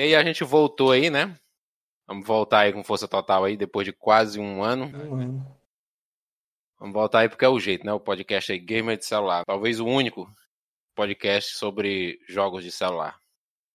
[0.00, 1.36] aí a gente voltou aí, né?
[2.06, 4.86] Vamos voltar aí com força total aí, depois de quase um ano.
[4.86, 5.60] Um ano.
[6.78, 7.92] Vamos voltar aí porque é o jeito, né?
[7.92, 9.44] O podcast aí, Gamer de Celular.
[9.44, 10.28] Talvez o único
[10.94, 13.18] podcast sobre jogos de celular.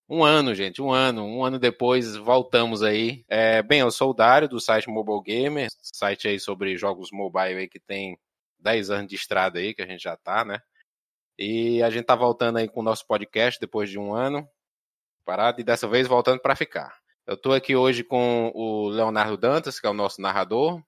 [0.10, 1.26] Um ano, gente, um ano.
[1.26, 3.24] Um ano depois, voltamos aí.
[3.28, 7.60] É, bem, eu sou o Dário, do site Mobile Gamer, site aí sobre jogos mobile
[7.60, 8.18] aí que tem
[8.60, 10.60] 10 anos de estrada aí, que a gente já tá, né?
[11.38, 14.48] E a gente tá voltando aí com o nosso podcast depois de um ano
[15.26, 16.98] parado e dessa vez voltando para ficar.
[17.26, 20.82] Eu estou aqui hoje com o Leonardo Dantas, que é o nosso narrador,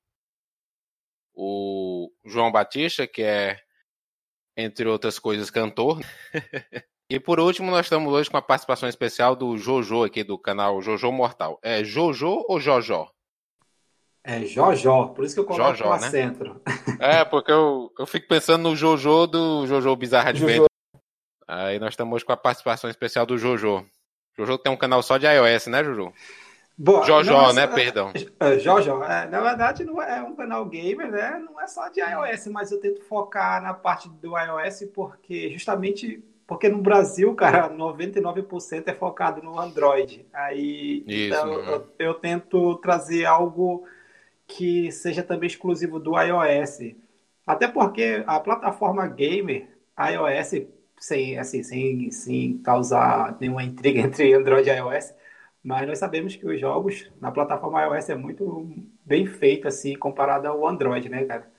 [1.33, 3.59] o João Batista, que é,
[4.55, 5.99] entre outras coisas, cantor.
[7.09, 10.79] e por último, nós estamos hoje com a participação especial do Jojo aqui do canal
[10.81, 11.59] Jojo Mortal.
[11.63, 13.11] É Jojo ou Jojó?
[14.23, 16.09] É Jojó, por isso que eu coloco Jojó, o né?
[16.99, 20.67] É, porque eu, eu fico pensando no Jojo do Jojo Bizarre Adventure.
[21.47, 23.89] Aí nós estamos hoje com a participação especial do Jojo.
[24.37, 26.13] Jojo tem um canal só de iOS, né, Jojo?
[26.77, 27.65] Boa, Jojó, né?
[27.65, 28.11] Perdão.
[28.39, 29.03] É, Jojó.
[29.03, 31.43] É, na verdade, não é um canal gamer, né?
[31.43, 36.23] Não é só de iOS, mas eu tento focar na parte do iOS porque justamente
[36.45, 40.25] porque no Brasil, cara, 99% é focado no Android.
[40.31, 43.85] Aí Isso, então, eu, eu, tento trazer algo
[44.47, 46.95] que seja também exclusivo do iOS.
[47.45, 49.67] Até porque a plataforma gamer,
[49.99, 50.67] iOS,
[50.99, 55.13] sem, assim, sem, sem causar nenhuma intriga entre Android e iOS,
[55.63, 58.69] mas nós sabemos que os jogos na plataforma iOS é muito
[59.05, 61.51] bem feito, assim, comparado ao Android, né, cara?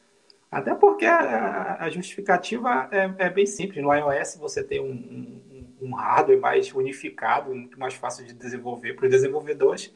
[0.50, 3.82] Até porque a, a justificativa é, é, bem simples.
[3.82, 8.94] No iOS você tem um, um, um, hardware mais unificado, muito mais fácil de desenvolver
[8.94, 9.94] para os desenvolvedores.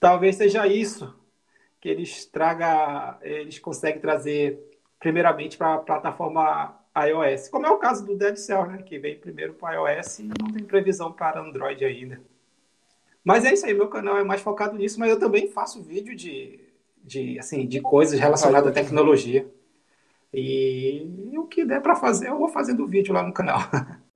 [0.00, 1.14] Talvez seja isso
[1.80, 4.58] que eles traga, eles conseguem trazer
[4.98, 9.20] primeiramente para a plataforma iOS, como é o caso do Dead Cell, né, que veio
[9.20, 12.20] primeiro para iOS e não tem previsão para Android ainda.
[13.22, 16.14] Mas é isso aí, meu canal é mais focado nisso, mas eu também faço vídeo
[16.14, 16.60] de,
[17.02, 19.46] de, assim, de coisas relacionadas à tecnologia.
[20.32, 21.06] E,
[21.36, 23.58] o que der para fazer, eu vou fazendo vídeo lá no canal.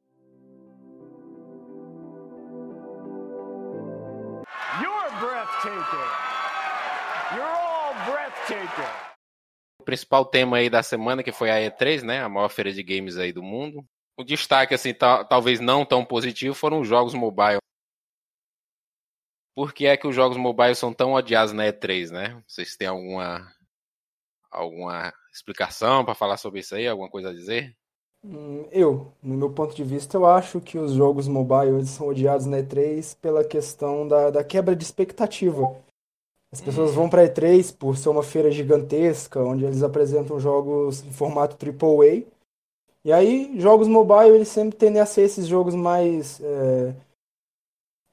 [4.80, 6.10] You're breathtaking.
[7.34, 9.10] You're all breathtaking
[9.79, 12.22] o principal tema aí da semana, que foi a E3, né?
[12.22, 13.84] A maior feira de games aí do mundo.
[14.16, 17.58] O destaque, assim, talvez não tão positivo, foram os jogos mobile.
[19.52, 22.40] Por que é que os jogos mobile são tão odiados na E3, né?
[22.46, 23.52] Vocês têm alguma
[24.48, 26.86] alguma explicação para falar sobre isso aí?
[26.86, 27.76] Alguma coisa a dizer?
[28.22, 32.46] Hum, eu, no meu ponto de vista, eu acho que os jogos mobile são odiados
[32.46, 35.74] na E3 pela questão da, da quebra de expectativa.
[36.52, 41.12] As pessoas vão para E3 por ser uma feira gigantesca, onde eles apresentam jogos em
[41.12, 42.24] formato AAA.
[43.04, 46.40] E aí, jogos mobile, eles sempre tendem a ser esses jogos mais.
[46.40, 46.94] É,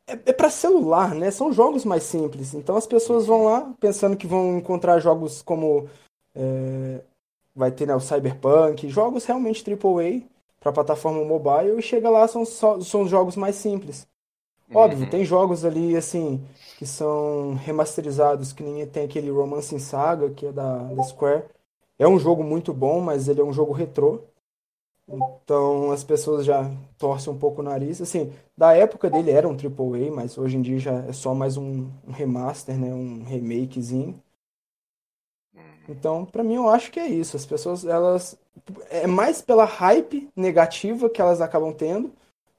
[0.07, 1.31] é, é para celular, né?
[1.31, 2.53] São jogos mais simples.
[2.53, 5.89] Então as pessoas vão lá pensando que vão encontrar jogos como.
[6.35, 7.01] É,
[7.55, 10.21] vai ter né, o Cyberpunk, jogos realmente AAA
[10.59, 14.07] para plataforma mobile, e chega lá, são, são jogos mais simples.
[14.73, 15.09] Óbvio, uhum.
[15.09, 16.43] tem jogos ali, assim,
[16.77, 21.45] que são remasterizados, que nem tem aquele Romance in Saga, que é da, da Square.
[21.97, 24.21] É um jogo muito bom, mas ele é um jogo retrô.
[25.09, 28.01] Então as pessoas já torcem um pouco o nariz.
[28.01, 31.55] Assim, da época dele era um AAA, mas hoje em dia já é só mais
[31.55, 32.93] um, um remaster, né?
[32.93, 34.21] Um remakezinho.
[35.55, 35.61] Uhum.
[35.87, 37.37] Então, para mim, eu acho que é isso.
[37.37, 38.37] As pessoas, elas.
[38.89, 42.11] É mais pela hype negativa que elas acabam tendo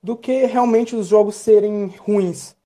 [0.02, 2.56] do que realmente os jogos serem ruins.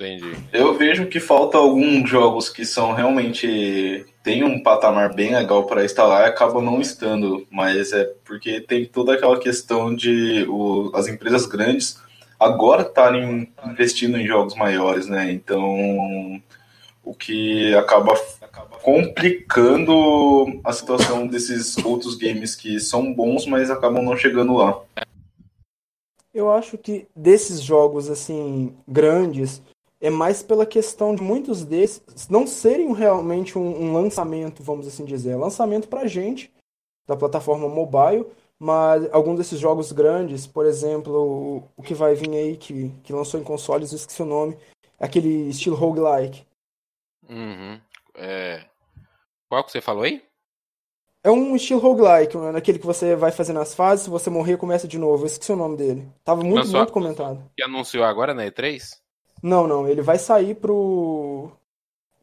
[0.00, 0.32] Entendi.
[0.52, 5.84] Eu vejo que falta alguns jogos que são realmente tem um patamar bem legal para
[5.84, 11.08] instalar e acabam não estando, mas é porque tem toda aquela questão de o, as
[11.08, 12.00] empresas grandes
[12.38, 15.32] agora estarem investindo em jogos maiores, né?
[15.32, 16.40] Então
[17.02, 18.14] o que acaba
[18.82, 24.78] complicando a situação desses outros games que são bons, mas acabam não chegando lá.
[26.38, 29.60] Eu acho que desses jogos assim grandes
[30.00, 35.04] é mais pela questão de muitos desses não serem realmente um, um lançamento, vamos assim
[35.04, 36.54] dizer, é lançamento para gente
[37.08, 38.24] da plataforma mobile,
[38.56, 43.12] mas alguns desses jogos grandes, por exemplo, o, o que vai vir aí que, que
[43.12, 44.56] lançou em consoles, eu esqueci o nome,
[44.96, 46.46] aquele estilo roguelike.
[47.28, 47.80] Uhum.
[48.14, 48.64] É...
[49.48, 50.22] Qual que você falou aí?
[51.24, 54.86] É um estilo roguelike, naquele que você vai fazendo as fases, se você morrer, começa
[54.86, 55.24] de novo.
[55.24, 56.08] Eu esqueci o nome dele.
[56.24, 57.42] Tava muito, Lançou, muito comentado.
[57.58, 58.96] E anunciou agora na E3?
[59.42, 59.88] Não, não.
[59.88, 61.50] Ele vai sair pro.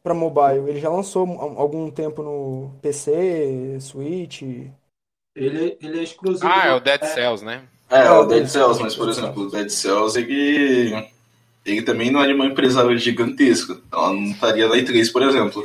[0.02, 0.68] pra mobile.
[0.68, 4.42] Ele já lançou algum tempo no PC, Switch.
[4.42, 6.50] Ele, ele é exclusivo.
[6.50, 7.62] Ah, é o Dead Cells, né?
[7.90, 11.06] É, é o Dead Cells, mas por exemplo, o Dead Cells ele
[11.66, 13.78] ele também não é de uma empresa gigantesca.
[13.92, 15.64] Ela não estaria na E3, por exemplo.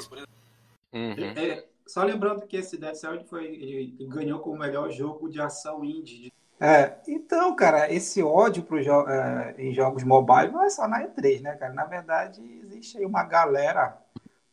[0.92, 1.13] Uhum.
[1.36, 6.32] É, só lembrando que esse Dead Cell foi, ganhou como melhor jogo de ação indie.
[6.58, 11.06] É, então, cara, esse ódio pro jo é, em jogos mobile não é só na
[11.06, 11.74] E3, né, cara?
[11.74, 13.98] Na verdade, existe aí uma galera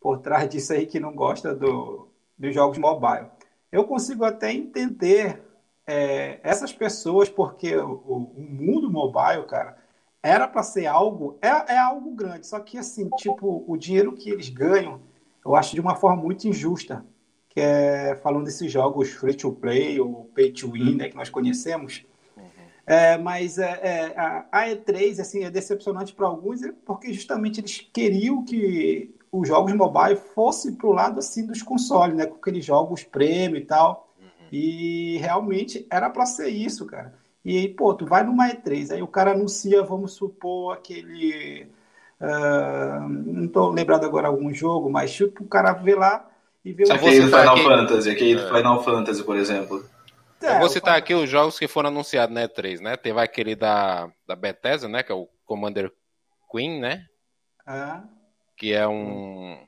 [0.01, 3.27] por trás disso aí que não gosta do, dos jogos mobile.
[3.71, 5.41] Eu consigo até entender
[5.87, 9.79] é, essas pessoas, porque o, o, mundo mobile, cara,
[10.21, 14.29] era para ser algo, é, é algo grande, só que assim, tipo, o dinheiro que
[14.29, 15.01] eles ganham,
[15.45, 17.05] eu acho de uma forma muito injusta,
[17.59, 21.29] que é falando desses jogos free to play ou pay to win, né, que nós
[21.29, 22.05] conhecemos.
[22.87, 28.45] É, mas é, é, a E3 assim, é decepcionante para alguns porque justamente eles queriam
[28.45, 33.03] que os jogos mobile fossem para o lado assim dos consoles, né, com aqueles jogos
[33.03, 34.09] prêmio e tal.
[34.51, 37.13] E realmente era para ser isso, cara.
[37.45, 41.67] E aí, pô, tu vai numa E3, aí o cara anuncia, vamos supor, aquele.
[42.19, 46.27] Uh, não tô lembrado agora algum jogo, mas tipo, o cara vê lá
[46.65, 46.93] e vê o.
[46.93, 47.65] Aquele do Final aqui...
[47.65, 48.57] Fantasy, aquele do é.
[48.57, 49.85] Final Fantasy, por exemplo.
[50.43, 52.97] É, eu vou citar aqui os jogos que foram anunciados na E3, né?
[52.97, 55.03] Teve aquele da, da Bethesda, né?
[55.03, 55.93] Que é o Commander
[56.51, 57.07] Queen, né?
[57.67, 58.05] Ah.
[58.57, 59.59] Que é um,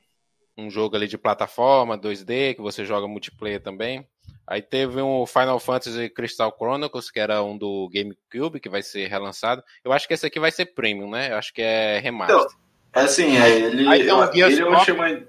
[0.57, 4.07] um jogo ali de plataforma, 2D, que você joga multiplayer também.
[4.47, 9.07] Aí teve um Final Fantasy Crystal Chronicles, que era um do GameCube, que vai ser
[9.07, 9.63] relançado.
[9.83, 11.31] Eu acho que esse aqui vai ser premium, né?
[11.31, 12.35] Eu acho que é remaster.
[12.35, 12.47] Então,
[12.93, 14.85] é assim, é, ele, Aí tem o Gears ele Pop.
[14.85, 15.27] Chamo...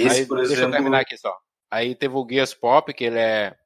[0.00, 0.70] Esse, Aí, por deixa exemplo...
[0.70, 1.36] eu terminar aqui só.
[1.70, 3.56] Aí teve o Gears Pop, que ele é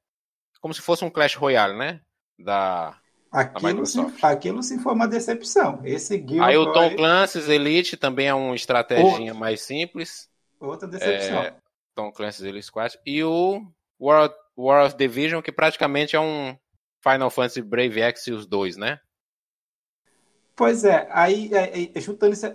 [0.61, 2.01] como se fosse um Clash Royale, né?
[2.39, 2.99] Da,
[3.35, 5.81] Aquilo, sim, aquilo sim foi uma decepção.
[5.85, 10.31] Esse Gears Aí o Tom Clancy's Elite também é uma estratégia mais simples.
[10.61, 11.43] Outra decepção.
[11.43, 11.57] É,
[11.97, 13.01] Tom Clancy's Elite 4.
[13.05, 13.61] E o
[14.01, 16.57] World War of Division, que praticamente é um
[17.03, 19.01] Final Fantasy Brave Exvius 2, né?
[20.57, 22.47] Pois é, aí é, é, juntando esse,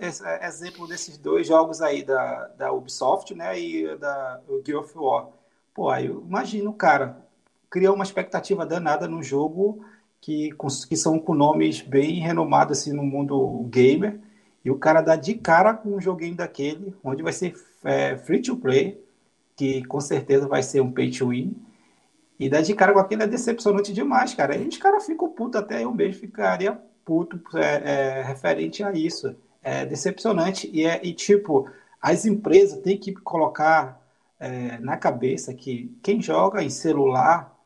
[0.42, 5.28] exemplo desses dois jogos aí da, da Ubisoft, né, e da Gear of War,
[5.74, 7.26] pô, aí eu imagino, cara,
[7.68, 9.84] cria uma expectativa danada no jogo
[10.18, 10.50] que,
[10.88, 14.18] que são com nomes bem renomados assim no mundo gamer,
[14.64, 17.54] e o cara dá de cara com um joguinho daquele, onde vai ser
[17.84, 19.04] é, free to play,
[19.56, 21.54] que com certeza vai ser um pay to win,
[22.38, 24.54] e dar de cara com aquele é decepcionante demais, cara.
[24.54, 29.34] Aí os caras ficam putos, até eu mesmo ficaria puto é, é, referente a isso.
[29.60, 30.70] É decepcionante.
[30.72, 31.68] E, é, e, tipo,
[32.00, 34.00] as empresas têm que colocar
[34.38, 37.58] é, na cabeça que quem joga em celular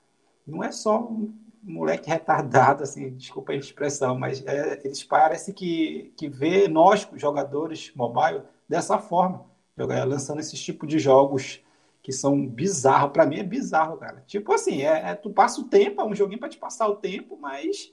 [0.46, 1.30] não é só um
[1.62, 7.92] moleque retardado, assim, desculpa a expressão, mas é, eles parecem que, que vê nós, jogadores
[7.94, 9.44] mobile, dessa forma,
[9.76, 11.60] lançando esse tipo de jogos
[12.02, 13.12] que são bizarros.
[13.12, 14.24] Para mim é bizarro, cara.
[14.26, 16.96] Tipo assim, é, é, tu passa o tempo, é um joguinho para te passar o
[16.96, 17.92] tempo, mas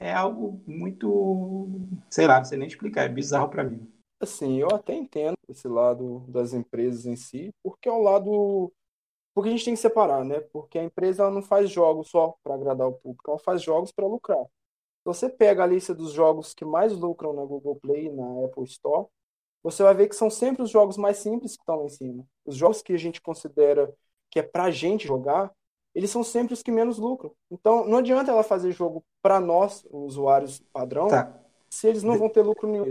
[0.00, 1.68] é algo muito,
[2.10, 3.88] sei lá, não sei nem explicar, é bizarro para mim.
[4.18, 8.72] Assim, eu até entendo esse lado das empresas em si, porque é o lado
[9.34, 10.40] porque a gente tem que separar, né?
[10.52, 14.06] Porque a empresa não faz jogos só para agradar o público, ela faz jogos para
[14.06, 14.44] lucrar.
[14.44, 18.64] Se você pega a lista dos jogos que mais lucram na Google Play, na Apple
[18.64, 19.06] Store,
[19.62, 22.26] você vai ver que são sempre os jogos mais simples que estão lá em cima.
[22.44, 23.94] Os jogos que a gente considera
[24.30, 25.52] que é pra gente jogar,
[25.94, 27.32] eles são sempre os que menos lucram.
[27.50, 31.32] Então, não adianta ela fazer jogo para nós, usuários padrão, tá.
[31.68, 32.90] se eles não vão ter lucro nenhum.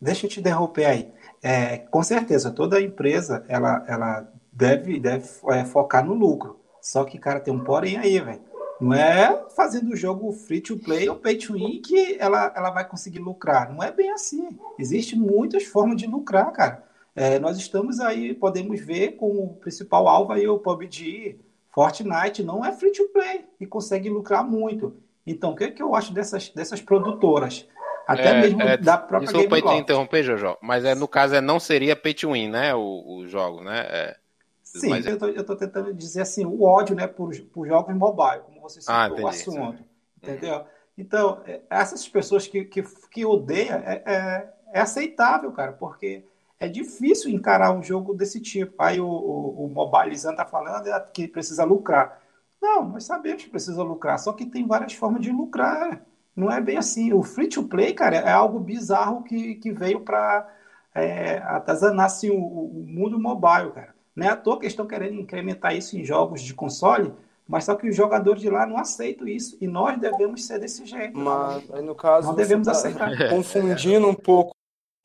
[0.00, 1.12] Deixa eu te interromper aí.
[1.42, 6.60] É, com certeza, toda empresa ela, ela deve, deve é, focar no lucro.
[6.80, 8.42] Só que, cara, tem um porém aí, velho.
[8.80, 12.70] Não é fazendo o jogo free to play ou pay to win que ela, ela
[12.70, 13.72] vai conseguir lucrar.
[13.72, 14.48] Não é bem assim.
[14.78, 16.84] Existem muitas formas de lucrar, cara.
[17.16, 21.40] É, nós estamos aí, podemos ver como principal alvo aí o PUBG,
[21.74, 24.96] Fortnite, não é free to play e consegue lucrar muito.
[25.26, 27.66] Então, o que, é que eu acho dessas, dessas produtoras?
[28.06, 31.40] Até é, mesmo é, da própria Desculpa te interromper, Jojo, mas é, no caso é,
[31.40, 32.74] não seria pay to win, né?
[32.74, 33.80] O, o jogo, né?
[33.88, 34.16] É,
[34.62, 35.06] Sim, mas...
[35.06, 38.94] eu estou tentando dizer assim, o ódio né, por, por jogos mobile, como você citou
[38.94, 39.82] ah, o assunto.
[40.22, 40.64] Entendeu?
[40.96, 46.24] Então, é, essas pessoas que, que, que odeiam é, é, é, aceitável, cara, porque
[46.58, 48.74] é difícil encarar um jogo desse tipo.
[48.78, 52.20] Aí o, o, o Mobilizando está falando é que precisa lucrar.
[52.60, 56.02] Não, nós sabemos que precisa lucrar, só que tem várias formas de lucrar.
[56.34, 57.12] Não é bem assim.
[57.12, 60.48] O free to play, cara, é algo bizarro que, que veio para
[60.94, 63.94] é, atazanar assim, o, o mundo mobile, cara.
[64.16, 67.12] Não é à toa que estão querendo incrementar isso em jogos de console,
[67.46, 70.86] mas só que os jogadores de lá não aceitam isso e nós devemos ser desse
[70.86, 71.18] jeito.
[71.18, 73.10] Mas aí no caso nós devemos tá aceitar.
[73.28, 74.53] Confundindo um pouco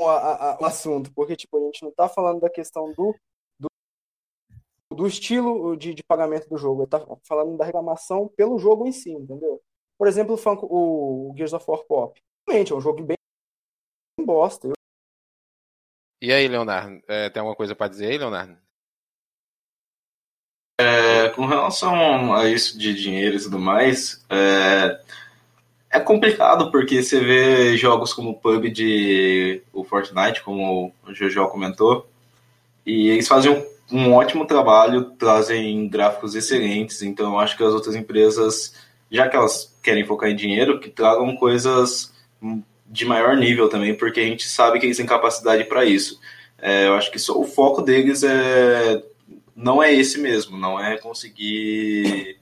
[0.08, 3.16] a, a, o assunto, porque tipo a gente não está falando da questão do,
[3.60, 3.68] do,
[4.96, 9.12] do estilo de, de, pagamento do jogo, está falando da reclamação pelo jogo em si,
[9.12, 9.62] entendeu?
[9.98, 13.18] Por exemplo, o, o Gears of War Pop, realmente é um jogo bem
[14.22, 14.72] bosta.
[16.22, 18.58] E aí, Leonardo, é, tem alguma coisa para dizer aí, Leonardo?
[20.80, 25.04] É, com relação a isso de dinheiro e tudo mais, é,
[25.92, 32.08] é complicado porque você vê jogos como o PUBG, o Fortnite, como o Jojo comentou,
[32.86, 37.74] e eles fazem um, um ótimo trabalho, trazem gráficos excelentes, então eu acho que as
[37.74, 38.76] outras empresas,
[39.10, 42.14] já que elas querem focar em dinheiro, que tragam coisas
[42.88, 46.20] de maior nível também, porque a gente sabe que eles têm capacidade para isso.
[46.62, 49.04] É, eu acho que só o foco deles é
[49.56, 52.39] não é esse mesmo, não é conseguir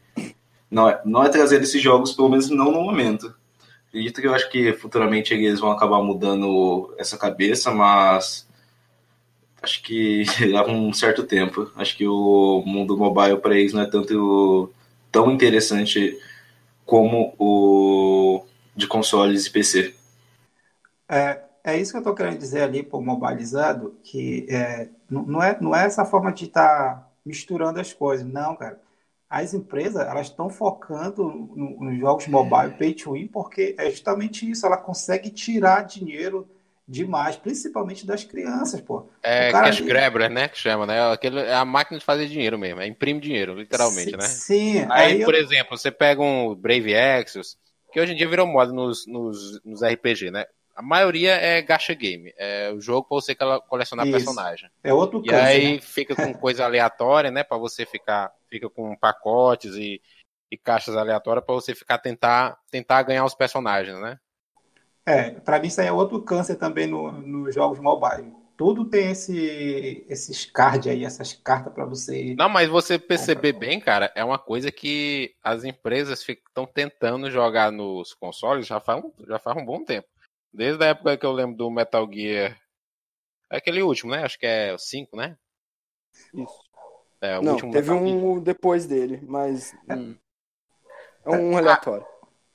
[0.69, 3.33] não é, não é trazer esses jogos, pelo menos não no momento.
[3.87, 8.45] Acredito que eu acho que futuramente eles vão acabar mudando essa cabeça, mas
[9.61, 11.71] acho que leva um certo tempo.
[11.75, 14.71] Acho que o mundo mobile para eles não é tanto
[15.11, 16.19] tão interessante
[16.85, 18.43] como o
[18.75, 19.95] de consoles e PC.
[21.09, 25.57] É, é isso que eu estou querendo dizer ali por mobilizado, que é, não, é,
[25.59, 28.77] não é essa forma de estar tá misturando as coisas, não, cara
[29.29, 31.23] as empresas elas estão focando
[31.55, 36.47] no, nos jogos mobile pay to win porque é justamente isso, ela consegue tirar dinheiro
[36.87, 39.09] demais, principalmente das crianças, pô.
[39.21, 39.87] É cash ali...
[39.87, 41.11] grabber, né, que chama, né?
[41.11, 44.23] Aquele, é a máquina de fazer dinheiro mesmo, é imprime dinheiro, literalmente, sim, né?
[44.23, 44.85] Sim.
[44.89, 45.41] Aí, aí por eu...
[45.41, 47.57] exemplo, você pega um Brave Exos,
[47.91, 50.45] que hoje em dia virou moda nos, nos, nos RPG, né?
[50.77, 52.31] A maioria é gacha game.
[52.37, 53.35] É o jogo para você
[53.67, 54.15] colecionar Isso.
[54.15, 54.69] personagem.
[54.83, 55.81] É outro E aí né?
[55.81, 57.43] fica com coisa aleatória, né?
[57.43, 58.31] Para você ficar.
[58.47, 59.99] Fica com pacotes e,
[60.51, 64.19] e caixas aleatórias para você ficar tentar, tentar ganhar os personagens, né?
[65.03, 68.31] É, para mim isso aí é outro câncer também nos no jogos mobile.
[68.55, 72.35] Tudo tem esse, esses cards aí, essas cartas para você.
[72.37, 77.71] Não, mas você perceber bem, cara, é uma coisa que as empresas estão tentando jogar
[77.71, 80.07] nos consoles já faz, um, já faz um bom tempo.
[80.53, 82.59] Desde a época que eu lembro do Metal Gear.
[83.51, 84.23] É aquele último, né?
[84.23, 85.37] Acho que é o 5, né?
[86.33, 86.59] Isso.
[87.21, 88.43] É, o Não, último teve Metal um Gear.
[88.43, 89.73] depois dele, mas.
[89.89, 90.15] Hum,
[91.25, 92.05] é um ah, aleatório.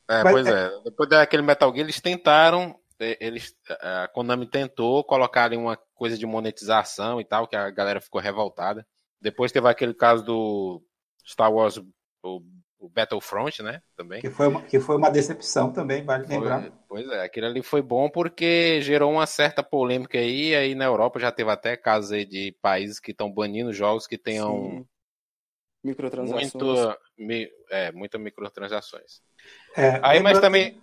[0.08, 0.80] É, pois é.
[0.82, 2.78] Depois daquele Metal Gear, eles tentaram.
[2.98, 8.00] Eles, a Konami tentou colocar ali uma coisa de monetização e tal, que a galera
[8.00, 8.86] ficou revoltada.
[9.20, 10.82] Depois teve aquele caso do
[11.26, 11.80] Star Wars,
[12.22, 12.42] o
[12.82, 13.80] o Battlefront, né?
[13.96, 14.20] Também.
[14.20, 16.68] Que foi uma, que foi uma decepção também, vale foi, lembrar.
[16.88, 21.20] Pois é, aquilo ali foi bom porque gerou uma certa polêmica aí, aí na Europa
[21.20, 24.86] já teve até casos aí de países que estão banindo jogos que tenham Sim.
[25.84, 26.52] microtransações.
[26.54, 29.22] Muito, mi, é, muitas microtransações.
[29.76, 30.76] É, aí, mas também,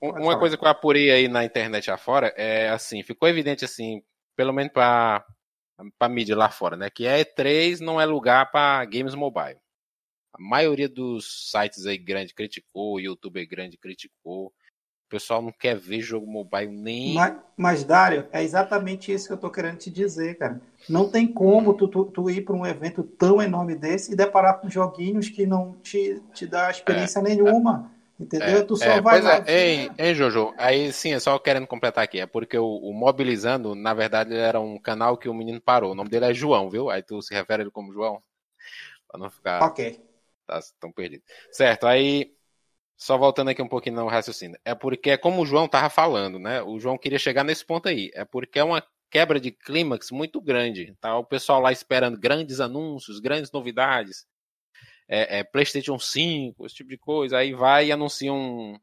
[0.00, 4.02] uma coisa que eu apurei aí na internet afora é assim, ficou evidente assim,
[4.34, 5.24] pelo menos para
[5.98, 6.88] para mídia lá fora, né?
[6.88, 9.58] Que é E3 não é lugar para games mobile.
[10.34, 14.46] A maioria dos sites aí grande criticou, o youtuber grande criticou.
[14.46, 17.14] O pessoal não quer ver jogo mobile nem.
[17.14, 20.60] Mas, mas Dário, é exatamente isso que eu tô querendo te dizer, cara.
[20.88, 24.60] Não tem como tu, tu, tu ir para um evento tão enorme desse e deparar
[24.60, 27.92] com joguinhos que não te, te dá experiência é, nenhuma.
[28.18, 28.58] Entendeu?
[28.58, 29.44] É, tu só é, vai pois lá.
[29.46, 29.66] É.
[29.66, 32.18] Ei, ei, Jojo, aí sim, é só querendo completar aqui.
[32.18, 35.92] É porque o, o, Mobilizando, na verdade, era um canal que o menino parou.
[35.92, 36.90] O nome dele é João, viu?
[36.90, 38.20] Aí tu se refere a ele como João?
[39.06, 39.62] Pra não ficar.
[39.62, 40.13] Ok
[40.46, 41.26] tá, estão perdidos.
[41.50, 42.34] Certo, aí,
[42.96, 44.58] só voltando aqui um pouquinho no raciocínio.
[44.64, 46.62] É porque, é como o João tava falando, né?
[46.62, 48.10] O João queria chegar nesse ponto aí.
[48.14, 50.94] É porque é uma quebra de clímax muito grande.
[51.00, 54.26] Tá o pessoal lá esperando grandes anúncios, grandes novidades.
[55.06, 57.38] É, é, PlayStation 5, esse tipo de coisa.
[57.38, 58.78] Aí vai e anuncia um,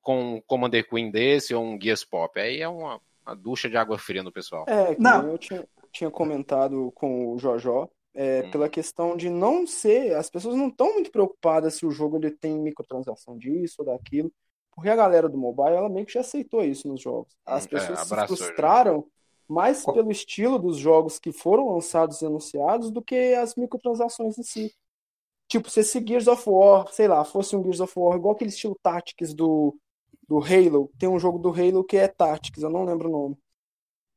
[0.00, 2.38] com um Commander Queen desse ou um Gears Pop.
[2.40, 4.64] Aí é uma, uma ducha de água fria no pessoal.
[4.68, 5.30] É, Não.
[5.30, 8.50] eu tinha, tinha comentado com o Jojó é, hum.
[8.50, 12.30] pela questão de não ser, as pessoas não estão muito preocupadas se o jogo ele
[12.30, 14.32] tem microtransação disso ou daquilo,
[14.74, 17.36] porque a galera do mobile ela meio que já aceitou isso nos jogos.
[17.44, 19.06] As pessoas é, se frustraram
[19.46, 24.42] mais pelo estilo dos jogos que foram lançados e anunciados do que as microtransações em
[24.42, 24.74] si.
[25.46, 28.50] Tipo, se esse Gears of War, sei lá, fosse um Gears of War igual aquele
[28.50, 29.78] estilo Tactics do,
[30.26, 33.38] do Halo, tem um jogo do Halo que é Tactics, eu não lembro o nome.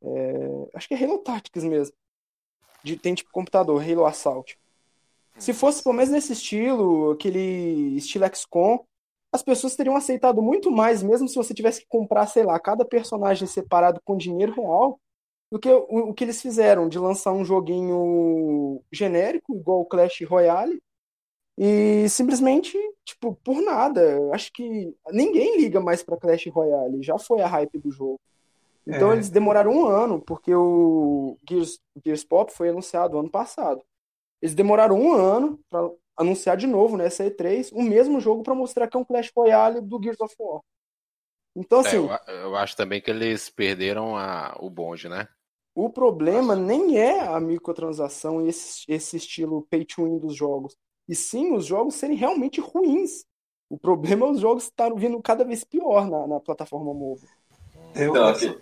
[0.01, 1.93] É, acho que é Halo Tactics mesmo
[2.83, 4.57] de, tem tipo computador, Halo Assault.
[5.37, 8.79] Se fosse pelo menos nesse estilo, aquele estilo XCOM,
[9.31, 12.83] as pessoas teriam aceitado muito mais, mesmo se você tivesse que comprar, sei lá, cada
[12.83, 14.99] personagem separado com dinheiro real,
[15.51, 20.21] do que o, o que eles fizeram de lançar um joguinho genérico, igual o Clash
[20.27, 20.81] Royale,
[21.57, 24.01] e simplesmente, tipo, por nada.
[24.33, 28.19] Acho que ninguém liga mais para Clash Royale, já foi a hype do jogo.
[28.87, 29.15] Então é.
[29.15, 33.83] eles demoraram um ano, porque o Gears, Gears Pop foi anunciado ano passado.
[34.41, 38.87] Eles demoraram um ano para anunciar de novo nessa E3 o mesmo jogo para mostrar
[38.87, 40.61] que é um Clash Royale do Gears of War.
[41.55, 41.97] Então, assim.
[41.97, 45.27] É, eu, eu, acho também que eles perderam a, o bonde, né?
[45.75, 46.67] O problema Nossa.
[46.67, 50.75] nem é a microtransação e esse, esse estilo pay to win dos jogos,
[51.07, 53.25] e sim os jogos serem realmente ruins.
[53.69, 57.29] O problema é os jogos estarem vindo cada vez pior na, na plataforma mobile.
[57.95, 58.57] Então, aqui,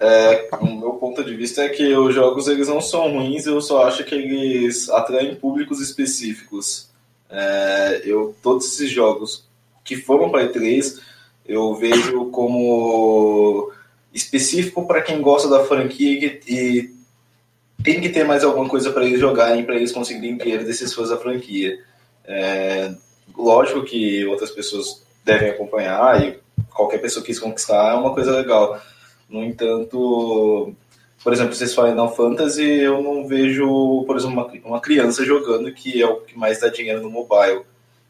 [0.00, 3.60] é, o meu ponto de vista é que os jogos eles não são ruins, eu
[3.60, 6.88] só acho que eles atraem públicos específicos.
[7.30, 9.44] É, eu todos esses jogos
[9.84, 10.98] que foram para E3
[11.46, 13.72] eu vejo como
[14.12, 16.94] específico para quem gosta da franquia e,
[17.82, 21.10] tem que ter mais alguma coisa para eles jogarem, para eles conseguirem dinheiro desses fãs
[21.10, 21.78] da franquia.
[22.24, 22.92] É,
[23.36, 26.38] lógico que outras pessoas devem acompanhar e
[26.74, 28.80] qualquer pessoa que quis conquistar é uma coisa legal.
[29.28, 30.74] No entanto,
[31.22, 35.72] por exemplo, vocês falam Final Fantasy, eu não vejo, por exemplo, uma, uma criança jogando
[35.72, 37.62] que é o que mais dá dinheiro no mobile.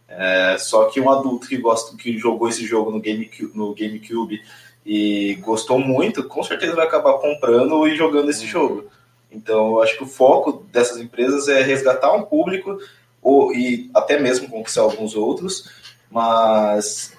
[0.09, 4.41] É, só que um adulto que gosta, que jogou esse jogo no GameCube, no GameCube
[4.85, 8.51] e gostou muito, com certeza vai acabar comprando e jogando esse uhum.
[8.51, 8.85] jogo.
[9.31, 12.79] Então, eu acho que o foco dessas empresas é resgatar um público
[13.21, 15.69] ou, e até mesmo conquistar alguns outros,
[16.11, 17.13] mas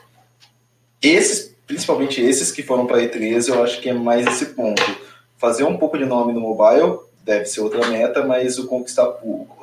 [1.02, 4.82] esses, principalmente esses que foram para E3, eu acho que é mais esse ponto.
[5.38, 9.08] Fazer um pouco de nome no mobile deve ser outra meta, mas o conquistar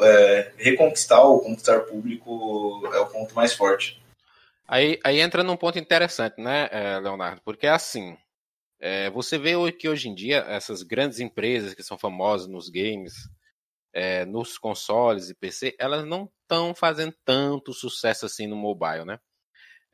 [0.01, 4.01] é, reconquistar ou conquistar público é o ponto mais forte.
[4.69, 7.41] Aí, aí entra num ponto interessante, né, é, Leonardo?
[7.45, 8.17] Porque é assim,
[8.79, 13.15] é, você vê que hoje em dia essas grandes empresas que são famosas nos games,
[13.93, 19.19] é, nos consoles e PC, elas não estão fazendo tanto sucesso assim no mobile, né?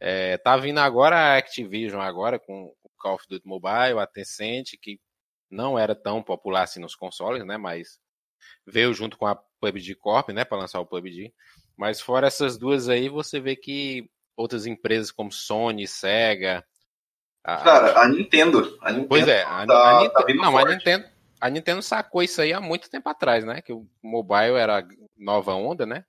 [0.04, 4.72] É, tá vindo agora a Activision agora com o Call of Duty Mobile, a Tencent,
[4.82, 4.98] que
[5.48, 7.56] não era tão popular assim nos consoles, né?
[7.56, 8.00] Mas
[8.66, 10.44] veio junto com a PUBG Corp, né?
[10.44, 11.32] Para lançar o PUBG.
[11.76, 16.64] Mas fora essas duas aí, você vê que outras empresas como Sony, Sega.
[17.44, 17.58] A...
[17.58, 19.08] Cara, a Nintendo, a Nintendo.
[19.08, 20.26] Pois é, a, tá, a Nintendo.
[20.26, 21.08] Tá não, a Nintendo,
[21.40, 23.62] a Nintendo sacou isso aí há muito tempo atrás, né?
[23.62, 24.84] Que o mobile era
[25.16, 26.04] nova onda, né?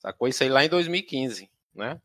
[0.00, 2.00] Sacou isso aí lá em 2015, né?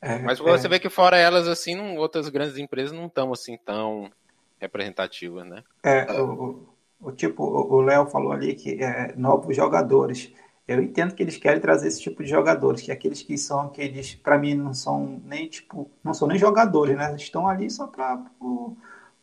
[0.00, 0.70] É, Mas você é...
[0.70, 4.10] vê que fora elas, assim, não, outras grandes empresas não estão assim tão
[4.58, 5.62] representativa, né?
[5.82, 6.66] É, o,
[7.00, 10.32] o tipo, o Léo falou ali que é, novos jogadores.
[10.66, 13.60] Eu entendo que eles querem trazer esse tipo de jogadores, que é aqueles que são
[13.60, 17.10] aqueles, para mim, não são nem tipo, não são nem jogadores, né?
[17.10, 18.24] Eles estão ali só para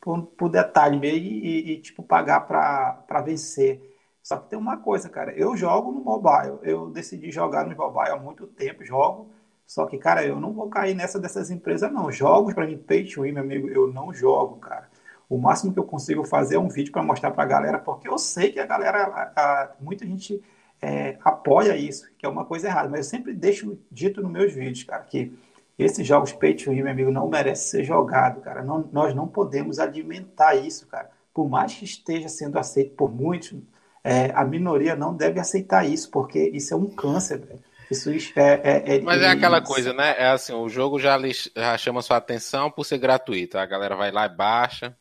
[0.04, 3.82] por, detalhe mesmo e, e tipo pagar para vencer.
[4.22, 8.10] Só que tem uma coisa, cara, eu jogo no mobile, eu decidi jogar no mobile
[8.10, 9.30] há muito tempo, jogo.
[9.66, 12.12] Só que, cara, eu não vou cair nessa dessas empresas, não.
[12.12, 14.90] Jogos para mim, pay to win, meu amigo, eu não jogo, cara.
[15.30, 18.08] O máximo que eu consigo fazer é um vídeo para mostrar para a galera, porque
[18.08, 20.44] eu sei que a galera, a, a, muita gente
[20.82, 22.90] é, apoia isso, que é uma coisa errada.
[22.90, 25.34] Mas eu sempre deixo dito nos meus vídeos, cara, que
[25.78, 28.64] esses jogos pay to win, meu amigo, não merece ser jogado, cara.
[28.64, 31.10] Não, nós não podemos alimentar isso, cara.
[31.34, 33.60] Por mais que esteja sendo aceito por muitos,
[34.04, 37.60] é, a minoria não deve aceitar isso, porque isso é um câncer, velho.
[37.94, 40.16] Isso é, é, é, Mas é aquela coisa, né?
[40.18, 41.18] É assim, o jogo já,
[41.56, 43.58] já chama sua atenção por ser gratuito.
[43.58, 44.96] A galera vai lá e baixa.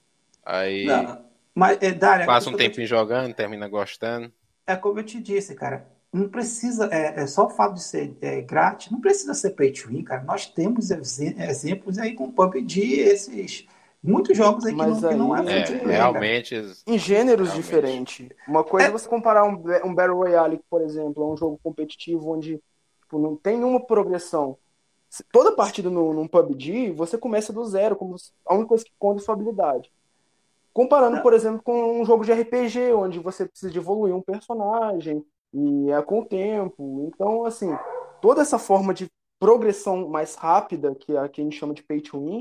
[0.44, 1.24] Aí não,
[1.54, 2.90] mas, é, Dária, passa um tempinho te...
[2.90, 4.32] jogando, termina gostando.
[4.66, 5.86] É como eu te disse, cara.
[6.12, 9.72] Não precisa, é, é só o fato de ser é, grátis, não precisa ser pay
[9.72, 10.22] to win, cara.
[10.22, 13.66] Nós temos exemplos aí com PUBG, esses
[14.02, 16.54] muitos jogos aí que, não, aí, que não é, é realmente
[16.86, 17.64] em gêneros realmente.
[17.64, 18.28] diferentes.
[18.46, 21.58] Uma coisa é, é você comparar um, um Battle Royale, por exemplo, a um jogo
[21.62, 22.60] competitivo onde
[23.12, 24.56] tipo, não tem nenhuma progressão.
[25.30, 29.20] Toda partida no, num PUBG, você começa do zero, como a única coisa que conta
[29.20, 29.92] é sua habilidade.
[30.72, 35.22] Comparando, por exemplo, com um jogo de RPG, onde você precisa de evoluir um personagem
[35.52, 37.04] e é com o tempo.
[37.06, 37.68] Então, assim,
[38.22, 39.06] toda essa forma de
[39.38, 42.40] progressão mais rápida, que é a que a gente chama de pay to win,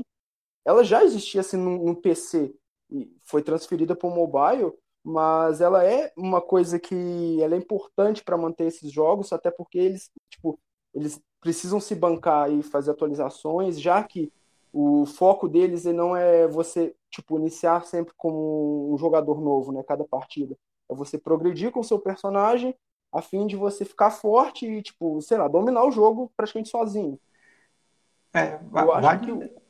[0.64, 2.54] ela já existia assim no, no PC
[2.90, 4.72] e foi transferida para o mobile,
[5.04, 9.78] mas ela é uma coisa que ela é importante para manter esses jogos, até porque
[9.78, 10.58] eles, tipo,
[10.94, 14.32] eles precisam se bancar e fazer atualizações, já que
[14.72, 19.82] o foco deles não é você tipo, iniciar sempre como um jogador novo, né?
[19.86, 20.56] Cada partida.
[20.88, 22.74] É você progredir com o seu personagem
[23.12, 27.20] a fim de você ficar forte e, tipo, sei lá, dominar o jogo praticamente sozinho.
[28.32, 29.61] É, Eu acho que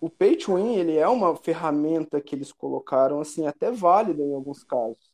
[0.00, 4.34] o, Pay to Win, ele é uma ferramenta que eles colocaram, assim, até válida em
[4.34, 5.12] alguns casos.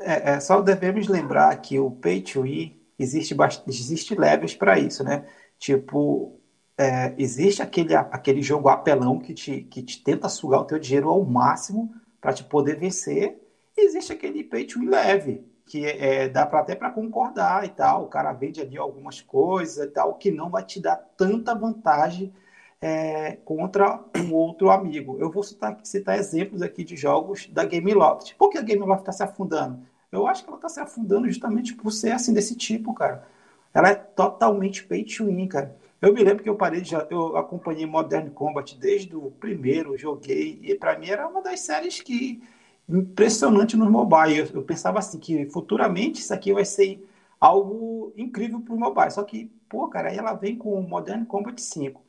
[0.00, 5.04] É, é só devemos lembrar que o Pay to Win existe, existe levels para isso,
[5.04, 5.26] né?
[5.58, 6.38] Tipo,
[6.78, 11.08] é, existe aquele, aquele jogo apelão que te, que te tenta sugar o teu dinheiro
[11.08, 13.40] ao máximo para te poder vencer.
[13.76, 17.68] E existe aquele pay to leve, que é, é dá pra, até para concordar e
[17.68, 18.04] tal.
[18.04, 22.32] O cara vende ali algumas coisas e tal, que não vai te dar tanta vantagem
[22.80, 25.16] é, contra um outro amigo.
[25.18, 28.34] Eu vou citar, citar exemplos aqui de jogos da Gameloft.
[28.36, 29.80] Por que a Gameloft está se afundando?
[30.10, 33.26] Eu acho que ela está se afundando justamente por ser assim desse tipo, cara.
[33.74, 35.76] Ela é totalmente pay to win, cara.
[36.00, 40.58] Eu me lembro que eu parei já, eu acompanhei Modern Combat desde o primeiro, joguei
[40.62, 42.42] e para mim era uma das séries que
[42.88, 44.38] impressionante no mobile.
[44.38, 47.06] Eu, eu, pensava assim que futuramente isso aqui vai ser
[47.40, 49.10] algo incrível para o mobile.
[49.10, 52.05] Só que, pô, cara, aí ela vem com Modern Combat 5.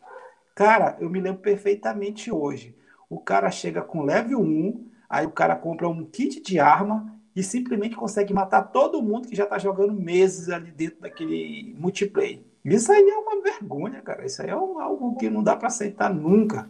[0.57, 2.75] Cara, eu me lembro perfeitamente hoje.
[3.07, 7.43] O cara chega com level 1, aí o cara compra um kit de arma e
[7.43, 12.39] simplesmente consegue matar todo mundo que já está jogando meses ali dentro daquele multiplayer.
[12.65, 14.25] Isso aí é uma vergonha, cara.
[14.25, 16.67] Isso aí é algo que não dá para aceitar nunca.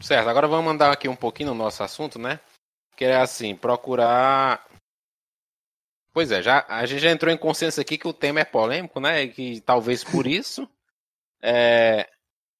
[0.00, 2.38] Certo, agora vamos mandar aqui um pouquinho no nosso assunto, né?
[2.96, 4.64] Que é assim, procurar.
[6.12, 9.00] Pois é, já, a gente já entrou em consenso aqui que o tema é polêmico,
[9.00, 9.24] né?
[9.24, 10.68] E que talvez por isso
[11.42, 12.08] é,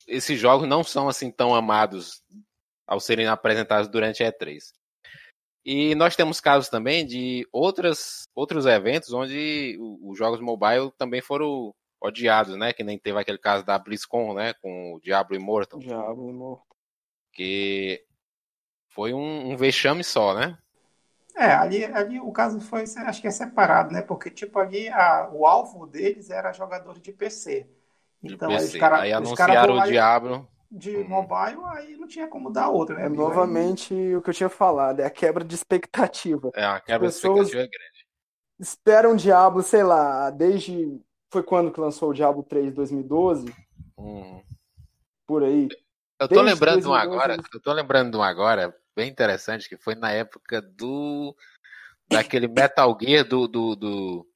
[0.08, 2.22] esses jogos não são assim tão amados
[2.86, 4.72] ao serem apresentados durante a E3.
[5.64, 11.74] E nós temos casos também de outras, outros eventos onde os jogos mobile também foram
[12.00, 12.72] odiados, né?
[12.72, 14.54] Que nem teve aquele caso da BlizzCon, né?
[14.54, 15.78] Com o Diablo Immortal.
[15.78, 16.66] Diablo Immortal.
[17.32, 18.02] Que
[18.88, 20.56] foi um, um vexame só, né?
[21.36, 24.02] É, ali, ali o caso foi, acho que é separado, né?
[24.02, 27.68] Porque, tipo, ali a, o alvo deles era jogadores de PC.
[28.22, 28.76] Então, PC.
[28.76, 30.48] Os cara, aí anunciaram o Diablo.
[30.70, 31.08] De uhum.
[31.08, 33.06] mobile, aí não tinha como dar outra, né?
[33.06, 34.16] É novamente aí...
[34.16, 36.50] o que eu tinha falado, é a quebra de expectativa.
[36.54, 38.06] É, a quebra de expectativa é grande.
[38.60, 41.00] Esperam Diablo, sei lá, desde
[41.32, 43.54] foi quando que lançou o Diablo 3 2012?
[43.96, 44.42] Hum.
[45.26, 45.68] Por aí.
[46.20, 49.94] Eu tô lembrando 2012, agora, eu tô lembrando de um agora, bem interessante, que foi
[49.94, 51.34] na época do
[52.10, 54.27] daquele Metal Gear do, do, do,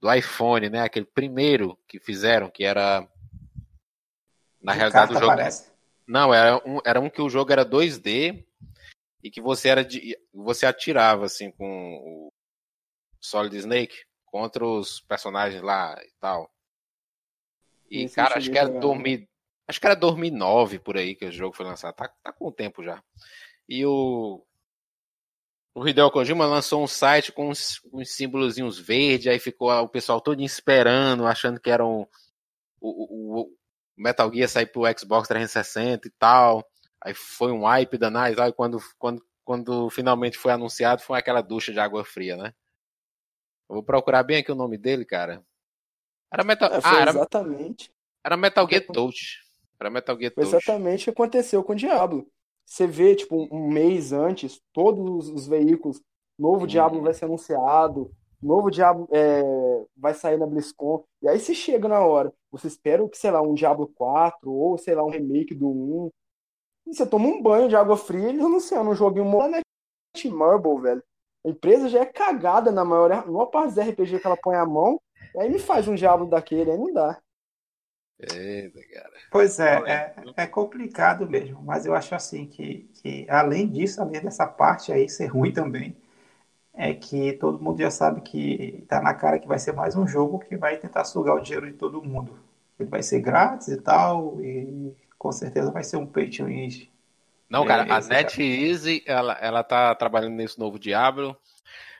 [0.00, 0.82] do iPhone, né?
[0.82, 3.08] Aquele primeiro que fizeram, que era
[4.60, 5.70] na de realidade o jogo parece.
[6.06, 8.44] Não, era um, era um que o jogo era 2D
[9.22, 12.32] e que você era de, você atirava assim com o
[13.20, 16.50] Solid Snake contra os personagens lá e tal.
[17.90, 19.26] E, Esse cara, acho que era 2000,
[19.66, 21.94] acho que era 2009 por aí que o jogo foi lançado.
[21.94, 23.02] Tá, tá com o tempo já.
[23.68, 24.44] E o
[25.78, 30.20] o Hideo Kojima lançou um site com uns, uns símbolozinhos verdes, aí ficou o pessoal
[30.20, 32.04] todo esperando, achando que era um,
[32.80, 33.56] o, o,
[33.96, 36.68] Metal Gear sair pro Xbox 360 e tal.
[37.00, 41.72] Aí foi um hype danado, aí quando, quando, quando finalmente foi anunciado, foi aquela ducha
[41.72, 42.52] de água fria, né?
[43.68, 45.44] Eu vou procurar bem aqui o nome dele, cara.
[46.32, 47.10] Era Metal, é, ah, era...
[47.10, 47.92] exatamente.
[48.24, 49.38] Era Metal Gear Touch.
[49.78, 50.48] Era Metal Gear Touch.
[50.48, 52.28] Exatamente o que aconteceu com o Diablo.
[52.68, 56.02] Você vê, tipo, um mês antes, todos os veículos,
[56.38, 56.66] novo hum.
[56.66, 58.10] Diablo vai ser anunciado,
[58.42, 59.42] novo Diablo é,
[59.96, 61.02] vai sair na BlizzCon.
[61.22, 64.76] E aí você chega na hora, você espera que, sei lá, um Diablo 4 ou,
[64.76, 66.10] sei lá, um remake do 1.
[66.88, 69.62] E você toma um banho de água fria e eles anunciando um joguinho Monet
[70.30, 71.02] Marble, velho.
[71.46, 74.56] A empresa já é cagada na maior, na maior parte dos RPG que ela põe
[74.56, 75.00] a mão,
[75.34, 77.18] e aí me faz um diabo daquele, aí não dá.
[78.20, 79.12] Eita, cara.
[79.30, 84.20] Pois é, é, é, complicado mesmo, mas eu acho assim que, que além disso, além
[84.20, 85.96] dessa parte aí ser ruim também,
[86.74, 90.06] é que todo mundo já sabe que tá na cara que vai ser mais um
[90.06, 92.38] jogo que vai tentar sugar o dinheiro de todo mundo.
[92.78, 96.68] Ele vai ser grátis e tal, e com certeza vai ser um pay to win
[97.48, 101.34] não, cara, a NetEase, ela, ela tá trabalhando nesse novo Diablo,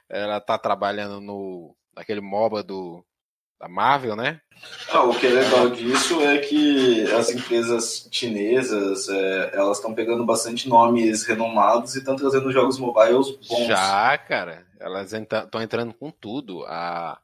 [0.09, 3.05] ela tá trabalhando no naquele MOBA do,
[3.61, 4.41] da Marvel, né?
[4.91, 10.25] Ah, o que é legal disso é que as empresas chinesas, é, elas estão pegando
[10.25, 13.67] bastante nomes renomados e estão trazendo jogos mobiles bons.
[13.67, 16.65] Já, cara, elas estão entrando com tudo.
[16.67, 17.19] A...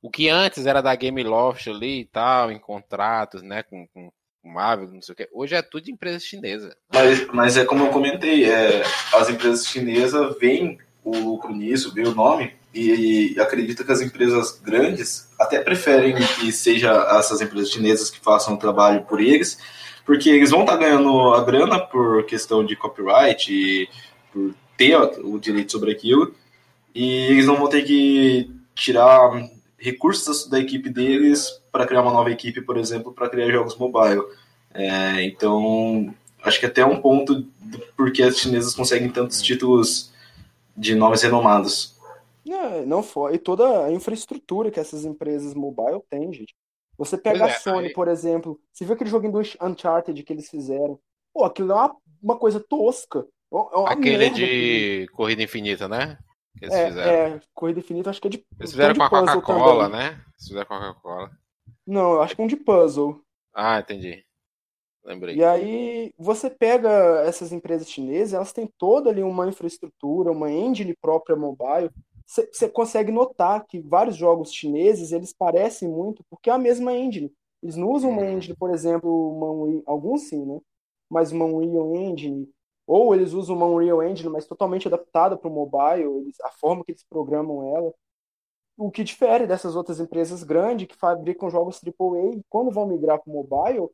[0.00, 4.10] O que antes era da Gameloft ali e tal, em contratos, né, com, com
[4.44, 5.28] Marvel, não sei o que.
[5.32, 6.76] Hoje é tudo de empresa chinesa.
[6.92, 8.82] Mas, mas é como eu comentei, é,
[9.14, 14.00] as empresas chinesas veem o lucro nisso, veem o nome e, e acredita que as
[14.00, 19.58] empresas grandes até preferem que seja essas empresas chinesas que façam o trabalho por eles,
[20.06, 23.88] porque eles vão estar tá ganhando a grana por questão de copyright e
[24.32, 26.34] por ter o direito sobre aquilo,
[26.94, 29.30] e eles não vão ter que tirar
[29.76, 34.22] recursos da equipe deles para criar uma nova equipe, por exemplo, para criar jogos mobile.
[34.72, 36.14] É, então,
[36.44, 40.12] acho que até um ponto do porquê as chinesas conseguem tantos títulos
[40.76, 41.97] de nomes renomados.
[42.46, 43.34] Não, não foi.
[43.34, 46.54] E toda a infraestrutura que essas empresas mobile têm, gente.
[46.96, 47.92] Você pega é, a Sony, aí...
[47.92, 50.98] por exemplo, você viu aquele joguinho do Uncharted que eles fizeram?
[51.32, 53.26] Pô, aquilo é uma, uma coisa tosca.
[53.52, 56.18] É Aquele de Corrida Infinita, né?
[56.58, 57.10] que eles é, fizeram.
[57.10, 58.46] É, Corrida Infinita acho que é de.
[58.58, 60.06] Eles fizeram com a Coca-Cola, né?
[60.08, 61.30] Eles fizeram com a Coca-Cola.
[61.86, 63.20] Não, eu acho que é um de puzzle.
[63.54, 64.24] Ah, entendi.
[65.04, 65.36] Lembrei.
[65.36, 70.94] E aí você pega essas empresas chinesas, elas têm toda ali uma infraestrutura, uma engine
[71.00, 71.90] própria mobile.
[72.28, 77.32] Você consegue notar que vários jogos chineses eles parecem muito porque é a mesma engine.
[77.62, 80.60] Eles não usam uma engine, por exemplo, uma Unreal, alguns sim, né?
[81.08, 82.46] Mas uma Unreal Engine,
[82.86, 86.84] ou eles usam uma Unreal Engine, mas totalmente adaptada para o mobile, eles, a forma
[86.84, 87.94] que eles programam ela.
[88.76, 93.30] O que difere dessas outras empresas grandes que fabricam jogos AAA, quando vão migrar para
[93.30, 93.88] o mobile,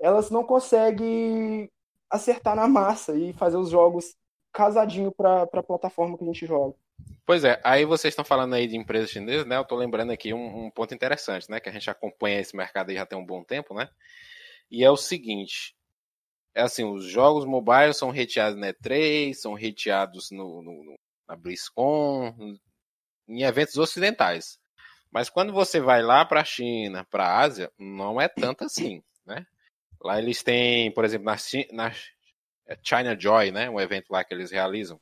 [0.00, 1.68] elas não conseguem
[2.08, 4.14] acertar na massa e fazer os jogos
[4.52, 6.74] casadinho para a plataforma que a gente joga.
[7.24, 9.56] Pois é, aí vocês estão falando aí de empresas chinesas, né?
[9.56, 11.60] Eu estou lembrando aqui um, um, ponto interessante, né?
[11.60, 13.88] Que a gente acompanha esse mercado aí já tem um bom tempo, né?
[14.70, 15.74] E é o seguinte:
[16.54, 22.58] é assim, os jogos mobile são reteados na E3, são reteados no, no, na BlizzCon,
[23.28, 24.58] em eventos ocidentais.
[25.10, 29.02] Mas quando você vai lá para a China, para a Ásia, não é tanto assim,
[29.26, 29.46] né?
[30.00, 31.36] Lá eles têm, por exemplo, na,
[31.72, 31.92] na
[32.82, 33.70] China Joy, né?
[33.70, 35.00] Um evento lá que eles realizam.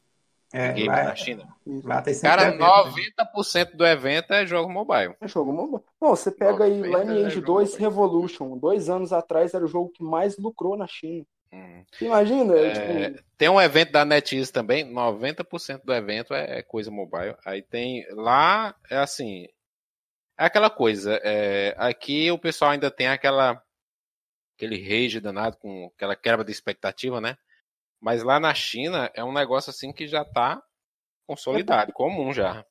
[0.53, 1.49] É, games lá, na China.
[1.85, 3.65] Lá tem Cara, evento, 90% né?
[3.75, 5.15] do evento é jogo mobile.
[5.21, 5.83] É jogo mobile.
[6.01, 7.79] Bom, você pega aí Lineage é 2 mobile.
[7.79, 8.59] Revolution.
[8.59, 11.25] Dois anos atrás era o jogo que mais lucrou na China.
[11.53, 11.85] Hum.
[12.01, 12.57] Imagina?
[12.57, 13.25] É, tipo...
[13.37, 17.37] Tem um evento da NetEase também, 90% do evento é, é, coisa mobile.
[17.45, 18.05] Aí tem.
[18.11, 19.47] Lá é assim.
[20.39, 21.21] É aquela coisa.
[21.23, 23.63] É, aqui o pessoal ainda tem aquela.
[24.57, 27.37] Aquele rage danado com aquela quebra de expectativa, né?
[28.01, 30.63] Mas lá na China é um negócio assim que já está
[31.27, 32.65] consolidado, é, comum já.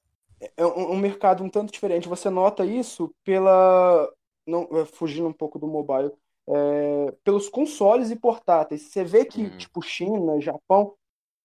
[0.58, 2.08] É um, um, mercado um tanto diferente.
[2.08, 4.10] Você nota isso pela.
[4.46, 6.12] Não, é, fugindo um pouco do mobile
[6.50, 8.84] é, pelos consoles e portáteis.
[8.84, 9.58] Você vê que, uhum.
[9.58, 10.96] tipo, China, Japão,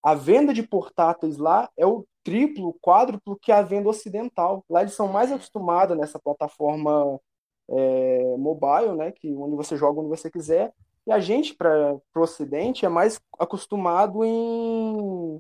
[0.03, 4.65] a venda de portáteis lá é o triplo, quádruplo que a venda ocidental.
[4.69, 5.37] Lá eles são mais uhum.
[5.37, 7.21] acostumados nessa plataforma
[7.69, 10.73] é, mobile, né, que onde você joga onde você quiser.
[11.07, 15.39] E a gente, para o Ocidente, é mais acostumado em,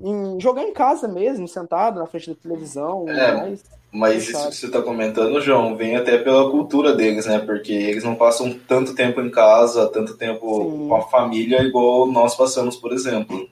[0.00, 3.08] em jogar em casa mesmo, sentado na frente da televisão.
[3.08, 3.64] É, mais...
[3.90, 7.38] Mas isso que você está comentando, João, vem até pela cultura deles, né?
[7.38, 10.88] Porque eles não passam tanto tempo em casa, tanto tempo Sim.
[10.88, 13.48] com a família, igual nós passamos, por exemplo.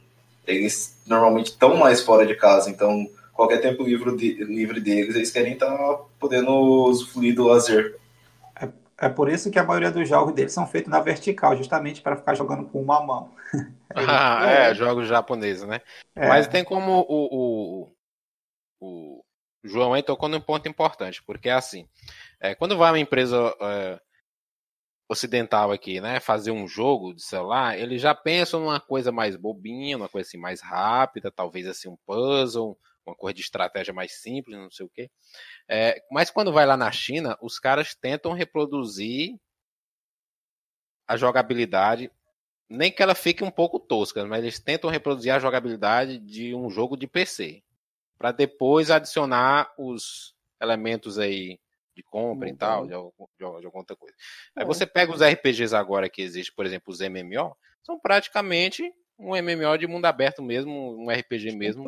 [0.47, 5.31] Eles normalmente estão mais fora de casa, então qualquer tempo livre, de, livre deles, eles
[5.31, 7.97] querem estar tá podendo usufruir do lazer.
[9.01, 12.17] É, por isso que a maioria dos jogos deles são feitos na vertical, justamente para
[12.17, 13.33] ficar jogando com uma mão.
[13.95, 15.81] ah, é, é, jogos japoneses, né?
[16.15, 16.29] É.
[16.29, 17.93] Mas tem como o, o,
[18.81, 19.25] o
[19.65, 21.89] João aí tocou num ponto importante, porque é assim,
[22.41, 24.01] é, quando vai uma empresa é,
[25.09, 29.97] ocidental aqui, né, fazer um jogo de celular, ele já pensa numa coisa mais bobinha,
[29.97, 34.57] uma coisa assim mais rápida, talvez assim um puzzle, uma coisa de estratégia mais simples,
[34.57, 35.11] não sei o quê.
[35.69, 39.37] É, mas quando vai lá na China, os caras tentam reproduzir
[41.07, 42.11] a jogabilidade,
[42.69, 46.71] nem que ela fique um pouco tosca, mas eles tentam reproduzir a jogabilidade de um
[46.71, 47.63] jogo de PC
[48.17, 51.59] para depois adicionar os elementos aí
[51.95, 52.55] de compra uhum.
[52.55, 54.15] e tal, de, de, alguma outra coisa.
[54.57, 54.67] Aí é.
[54.67, 59.79] você pega os RPGs agora que existem, por exemplo, os MMO, são praticamente um MMO
[59.79, 61.85] de mundo aberto mesmo, um RPG mesmo,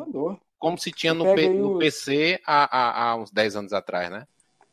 [0.57, 4.25] como se tinha no, no PC há, há, há, uns 10 anos atrás, né?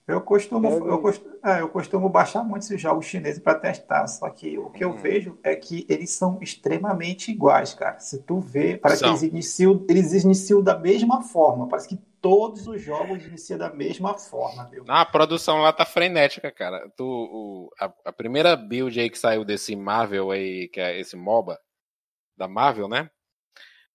[0.07, 4.29] Eu costumo, eu costumo, é, eu costumo baixar muito esses jogos chineses para testar, só
[4.29, 4.97] que o que eu hum.
[4.97, 7.99] vejo é que eles são extremamente iguais, cara.
[8.01, 9.09] Se tu vê, parece são.
[9.09, 13.71] que eles iniciam, eles iniciam da mesma forma, parece que todos os jogos iniciam da
[13.71, 14.85] mesma forma, viu?
[14.89, 16.91] Ah, a produção lá tá frenética, cara.
[16.97, 21.17] Tu, o, a, a, primeira build aí que saiu desse Marvel aí, que é esse
[21.17, 21.59] MOBA,
[22.37, 23.11] da Marvel, né?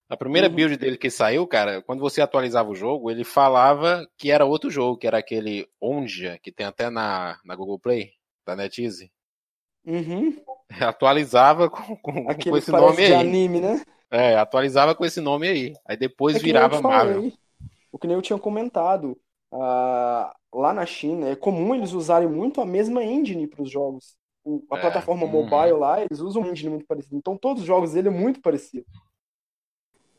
[0.09, 0.55] A primeira uhum.
[0.55, 4.71] build dele que saiu, cara, quando você atualizava o jogo, ele falava que era outro
[4.71, 9.11] jogo, que era aquele Onja, que tem até na, na Google Play, da NetEase.
[9.85, 10.35] Uhum.
[10.81, 13.13] Atualizava com, com, com esse nome aí.
[13.13, 13.83] anime, né?
[14.09, 15.73] É, atualizava com esse nome aí.
[15.87, 17.31] Aí depois é virava Marvel.
[17.91, 19.15] O que nem eu tinha comentado.
[19.51, 24.15] Uh, lá na China é comum eles usarem muito a mesma engine para os jogos.
[24.43, 24.81] O, a é.
[24.81, 25.31] plataforma uhum.
[25.31, 27.15] mobile lá, eles usam uma engine muito parecida.
[27.15, 28.85] Então todos os jogos dele é muito parecido.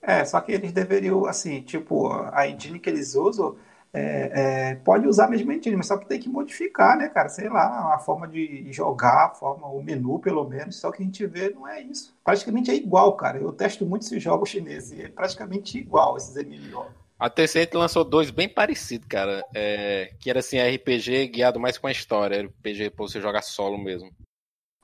[0.03, 3.57] É, só que eles deveriam, assim, tipo, a engine que eles usam,
[3.93, 7.29] é, é, pode usar a mesma engine, mas só que tem que modificar, né, cara?
[7.29, 11.05] Sei lá, a forma de jogar, a forma, o menu, pelo menos, só que a
[11.05, 12.17] gente vê não é isso.
[12.25, 13.39] Praticamente é igual, cara.
[13.39, 16.87] Eu testo muito esses jogos chineses e é praticamente igual esses MMO.
[17.19, 19.45] A Tencent lançou dois bem parecidos, cara.
[19.55, 22.47] É, que era assim, RPG guiado mais com a história.
[22.47, 24.11] RPG pra você jogar solo mesmo.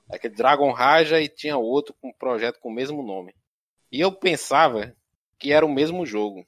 [0.07, 3.33] Aquele Dragon Raja e tinha outro com um projeto com o mesmo nome.
[3.91, 4.93] E eu pensava
[5.39, 6.45] que era o mesmo jogo.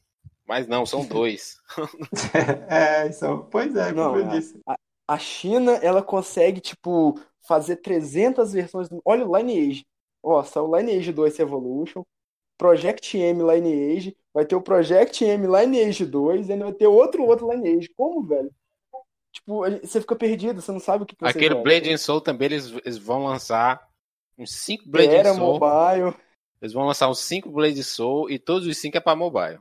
[0.47, 1.59] Mas não, são dois.
[2.69, 4.59] é, isso, pois é, como não, eu disse.
[4.67, 4.75] A,
[5.07, 8.89] a China, ela consegue, tipo, fazer 300 versões.
[9.05, 9.85] Olha o Lineage.
[10.21, 12.03] Ó, saiu Lineage 2 Evolution,
[12.57, 17.23] Project M Lineage, vai ter o Project M Lineage 2 e ainda vai ter outro
[17.23, 17.89] outro Lineage.
[17.95, 18.51] Como, velho?
[19.31, 22.73] Tipo, você fica perdido, você não sabe o que você Aquele Blade Soul também eles,
[22.83, 23.87] eles vão lançar
[24.37, 25.59] uns 5 Blade Era Soul.
[25.59, 26.13] mobile.
[26.61, 29.59] Eles vão lançar uns 5 Blade Soul e todos os 5 é para mobile.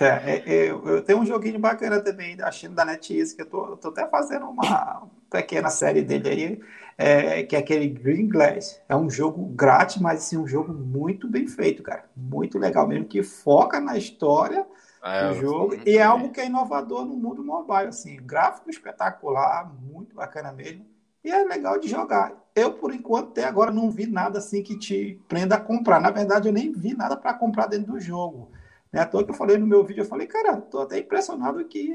[0.00, 3.46] É, é, é, eu tenho um joguinho bacana também da China da NetEase, que eu
[3.46, 6.60] tô, tô até fazendo uma pequena série dele aí,
[6.98, 8.80] é, que é aquele Green Glass.
[8.88, 12.06] É um jogo grátis, mas assim, um jogo muito bem feito, cara.
[12.16, 14.66] Muito legal mesmo, que foca na história
[15.00, 18.16] ah, do jogo e é algo que é inovador no mundo mobile, assim.
[18.16, 20.84] Gráfico espetacular, muito bacana mesmo.
[21.24, 22.34] E é legal de jogar.
[22.54, 25.98] Eu, por enquanto, até agora não vi nada assim que te prenda a comprar.
[26.00, 28.52] Na verdade, eu nem vi nada para comprar dentro do jogo.
[28.92, 29.00] Né?
[29.00, 31.90] À toa que eu falei no meu vídeo, eu falei, cara, tô até impressionado que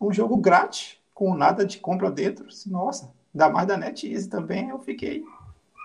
[0.00, 4.78] um jogo grátis, com nada de compra dentro, nossa, ainda mais da NetEase também, eu
[4.80, 5.22] fiquei.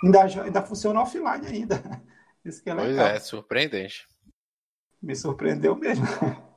[0.03, 1.81] Ainda, ainda funciona offline ainda.
[2.43, 3.05] Isso que é legal.
[3.05, 4.07] Pois é, surpreendente.
[5.01, 6.05] Me surpreendeu mesmo.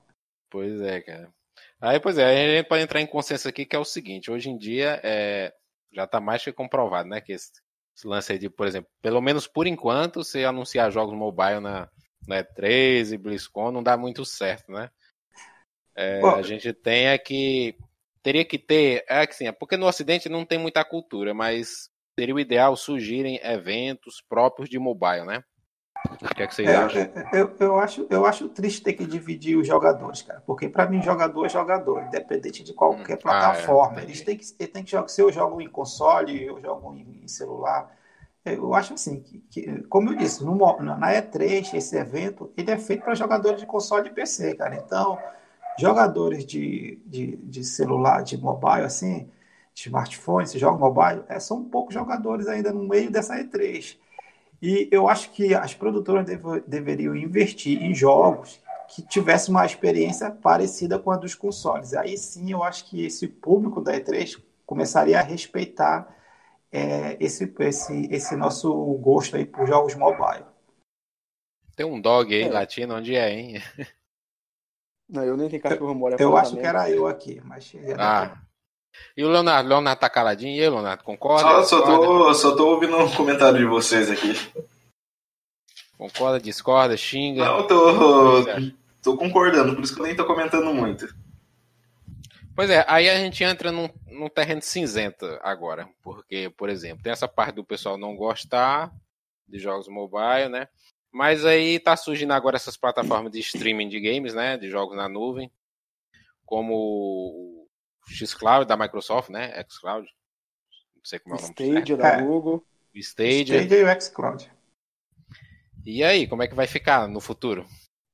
[0.52, 1.32] Pois é, cara.
[1.80, 4.50] Aí, pois é, a gente pode entrar em consenso aqui que é o seguinte, hoje
[4.50, 5.54] em dia é,
[5.92, 7.20] já está mais que comprovado, né?
[7.20, 7.50] Que esse,
[7.96, 11.88] esse, lance aí de, por exemplo, pelo menos por enquanto, você anunciar jogos mobile na,
[12.26, 14.90] né, 13, BlizzCon, não dá muito certo, né?
[15.96, 17.76] É, a gente tem é que
[18.22, 21.90] teria que ter, é que sim, é porque no Ocidente não tem muita cultura, mas
[22.18, 25.42] seria o ideal surgirem eventos próprios de mobile, né?
[26.08, 27.02] O que é que vocês é, acham?
[27.02, 28.06] É, eu, eu, acho?
[28.08, 32.02] eu acho triste ter que dividir os jogadores, cara, porque para mim jogador é jogador,
[32.04, 33.98] independente de qualquer hum, plataforma.
[33.98, 36.94] Ah, é, Eles têm que, têm que jogar, se eu jogo em console, eu jogo
[36.94, 37.94] em, em celular,
[38.44, 42.78] eu acho assim, que, que, como eu disse, no, na E3, esse evento, ele é
[42.78, 44.76] feito para jogadores de console e PC, cara.
[44.76, 45.18] Então,
[45.78, 49.30] jogadores de, de, de celular, de mobile, assim,
[49.74, 53.98] de smartphone, se joga mobile, é, são poucos jogadores ainda no meio dessa E3.
[54.62, 60.30] E eu acho que as produtoras dev, deveriam investir em jogos que tivessem uma experiência
[60.30, 61.94] parecida com a dos consoles.
[61.94, 66.14] Aí sim, eu acho que esse público da E3 começaria a respeitar
[66.70, 70.44] é, esse, esse, esse nosso gosto aí por jogos mobile.
[71.76, 72.50] Tem um dog aí é.
[72.50, 73.62] latino, onde é, hein?
[75.08, 77.72] Não, eu nem tenho cachorro mora Eu acho que era eu aqui, mas.
[77.98, 78.38] Ah.
[79.16, 79.68] E o Leonardo?
[79.68, 80.56] Leonardo tá caladinho.
[80.56, 81.62] E aí, Leonardo, concorda?
[81.64, 84.34] Só, só, tô, só tô ouvindo um comentário de vocês aqui.
[85.96, 87.44] Concorda, discorda, xinga?
[87.44, 88.44] Não, tô,
[89.02, 91.14] tô concordando, por isso que eu nem tô comentando muito.
[92.54, 97.12] Pois é, aí a gente entra num, num terreno cinzento agora, porque, por exemplo, tem
[97.12, 98.92] essa parte do pessoal não gostar
[99.46, 100.68] de jogos mobile, né?
[101.12, 104.56] Mas aí tá surgindo agora essas plataformas de streaming de games, né?
[104.56, 105.50] De jogos na nuvem,
[106.46, 107.59] como o
[108.06, 109.62] xCloud da Microsoft, né?
[109.68, 110.06] xCloud.
[110.96, 111.54] Não sei como é o nome.
[111.54, 112.22] Stadia da é.
[112.22, 112.64] Google.
[112.94, 113.62] O Stadia.
[113.62, 114.52] Stadia e o xCloud.
[115.84, 117.66] E aí, como é que vai ficar no futuro?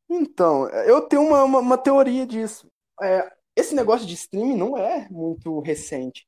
[0.09, 2.69] Então, eu tenho uma, uma, uma teoria disso.
[3.03, 6.27] É, esse negócio de streaming não é muito recente.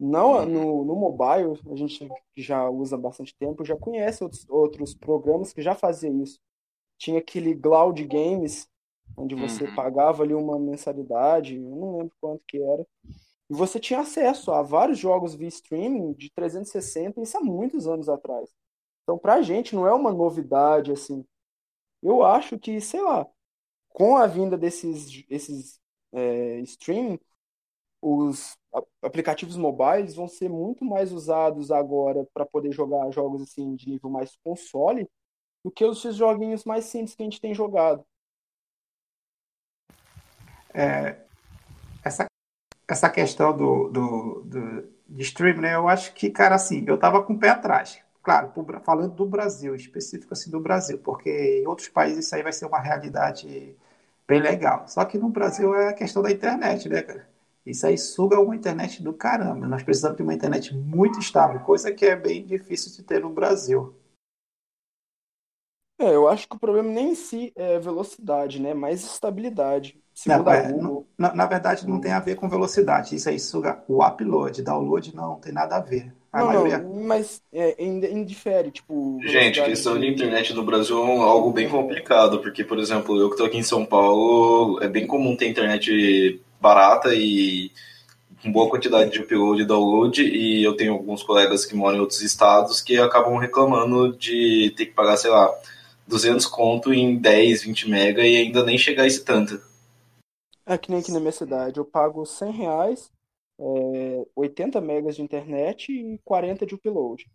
[0.00, 0.46] Não, uhum.
[0.46, 5.60] no, no mobile, a gente já usa bastante tempo, já conhece outros, outros programas que
[5.60, 6.38] já faziam isso.
[6.96, 8.68] Tinha aquele Cloud Games,
[9.18, 9.74] onde você uhum.
[9.74, 12.86] pagava ali uma mensalidade, eu não lembro quanto que era,
[13.50, 18.08] e você tinha acesso a vários jogos via streaming de 360, isso há muitos anos
[18.08, 18.50] atrás.
[19.02, 21.24] Então, pra gente, não é uma novidade, assim.
[22.02, 23.26] Eu acho que, sei lá,
[23.88, 25.80] com a vinda desses esses
[26.12, 27.18] é, streaming,
[28.00, 28.56] os
[29.02, 34.10] aplicativos mobiles vão ser muito mais usados agora para poder jogar jogos assim de nível
[34.10, 35.08] mais console
[35.64, 38.04] do que os joguinhos mais simples que a gente tem jogado.
[40.74, 41.16] É,
[42.04, 42.26] essa,
[42.86, 47.22] essa questão do, do, do, de streaming, né, eu acho que, cara, assim, eu tava
[47.22, 48.00] com o pé atrás.
[48.22, 48.52] Claro,
[48.84, 52.66] falando do Brasil, específico assim do Brasil, porque em outros países isso aí vai ser
[52.66, 53.74] uma realidade
[54.26, 54.86] bem legal.
[54.86, 57.26] Só que no Brasil é a questão da internet, né, cara?
[57.64, 59.66] Isso aí suga uma internet do caramba.
[59.66, 63.30] Nós precisamos de uma internet muito estável, coisa que é bem difícil de ter no
[63.30, 63.94] Brasil.
[65.98, 68.72] É, eu acho que o problema nem em si é velocidade, né?
[68.72, 70.00] Mais estabilidade.
[70.18, 71.06] Segundo não, é, Google...
[71.16, 73.14] na, na, verdade, não tem a ver com velocidade.
[73.14, 74.62] Isso aí suga o upload.
[74.62, 76.12] Download não tem nada a ver.
[76.32, 76.78] A não, maioria...
[76.78, 79.20] não, mas é, indifere, tipo...
[79.22, 83.34] Gente, questão de internet no Brasil é algo bem complicado, porque, por exemplo, eu que
[83.34, 87.70] estou aqui em São Paulo, é bem comum ter internet barata e
[88.42, 92.00] com boa quantidade de upload e download, e eu tenho alguns colegas que moram em
[92.00, 95.48] outros estados que acabam reclamando de ter que pagar, sei lá,
[96.08, 99.67] 200 conto em 10, 20 mega e ainda nem chegar a esse tanto.
[100.68, 103.10] É que nem aqui na minha cidade, eu pago 100 reais
[103.58, 107.26] é, 80 megas de internet e 40 de upload.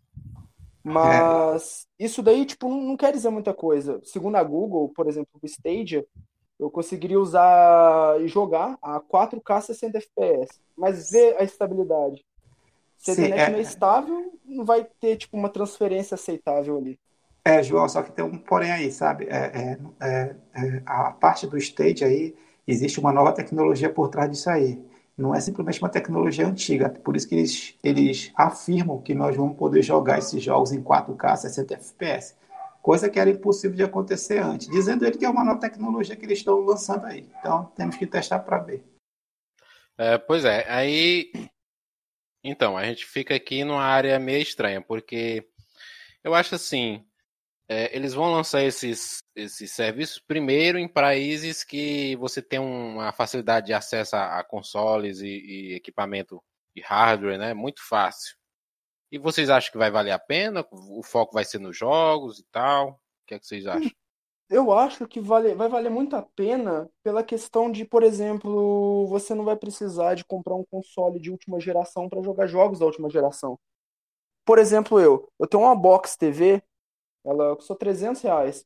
[0.82, 2.04] Mas é.
[2.04, 4.00] isso daí, tipo, não quer dizer muita coisa.
[4.04, 6.06] Segundo a Google, por exemplo, o Stadia,
[6.58, 12.24] eu conseguiria usar e jogar a 4K 60 FPS, mas ver a estabilidade.
[12.96, 13.50] Se a internet é...
[13.50, 16.98] não é estável, não vai ter tipo uma transferência aceitável ali.
[17.44, 19.26] É, João, só que tem um porém aí, sabe?
[19.26, 22.34] É, é, é, é a parte do stage aí,
[22.66, 24.82] existe uma nova tecnologia por trás disso aí.
[25.16, 26.88] Não é simplesmente uma tecnologia antiga.
[26.88, 31.36] Por isso que eles, eles afirmam que nós vamos poder jogar esses jogos em 4K
[31.36, 32.34] 60 FPS
[32.84, 36.26] coisa que era impossível de acontecer antes, dizendo ele que é uma nova tecnologia que
[36.26, 37.26] eles estão lançando aí.
[37.40, 38.84] Então temos que testar para ver.
[39.96, 41.32] É, pois é, aí
[42.44, 45.48] então a gente fica aqui numa área meio estranha, porque
[46.22, 47.02] eu acho assim,
[47.68, 53.66] é, eles vão lançar esses, esses serviços primeiro em países que você tem uma facilidade
[53.66, 56.42] de acesso a, a consoles e, e equipamento
[56.76, 57.54] e hardware, né?
[57.54, 58.36] Muito fácil.
[59.10, 60.66] E vocês acham que vai valer a pena?
[60.70, 62.90] O foco vai ser nos jogos e tal?
[62.90, 63.90] O que é que vocês acham?
[64.50, 69.34] Eu acho que vale, vai valer muito a pena pela questão de, por exemplo, você
[69.34, 73.08] não vai precisar de comprar um console de última geração para jogar jogos da última
[73.08, 73.58] geração.
[74.44, 76.62] Por exemplo, eu, eu tenho uma box TV,
[77.24, 78.64] ela custou 300 reais.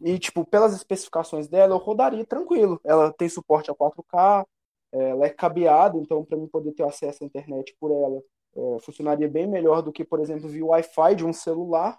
[0.00, 2.80] E, tipo, pelas especificações dela, eu rodaria tranquilo.
[2.84, 4.46] Ela tem suporte a 4K,
[4.92, 8.22] ela é cabeada, então, para mim poder ter acesso à internet por ela,
[8.56, 11.98] é, funcionaria bem melhor do que, por exemplo, via Wi-Fi de um celular.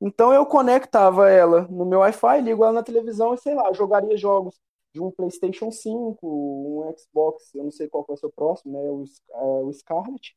[0.00, 4.16] Então eu conectava ela no meu Wi-Fi, ligo ela na televisão e sei lá, jogaria
[4.16, 4.58] jogos
[4.94, 8.80] de um PlayStation 5, um Xbox, eu não sei qual vai ser o próximo, né?
[8.80, 10.34] O, é, o Scarlet.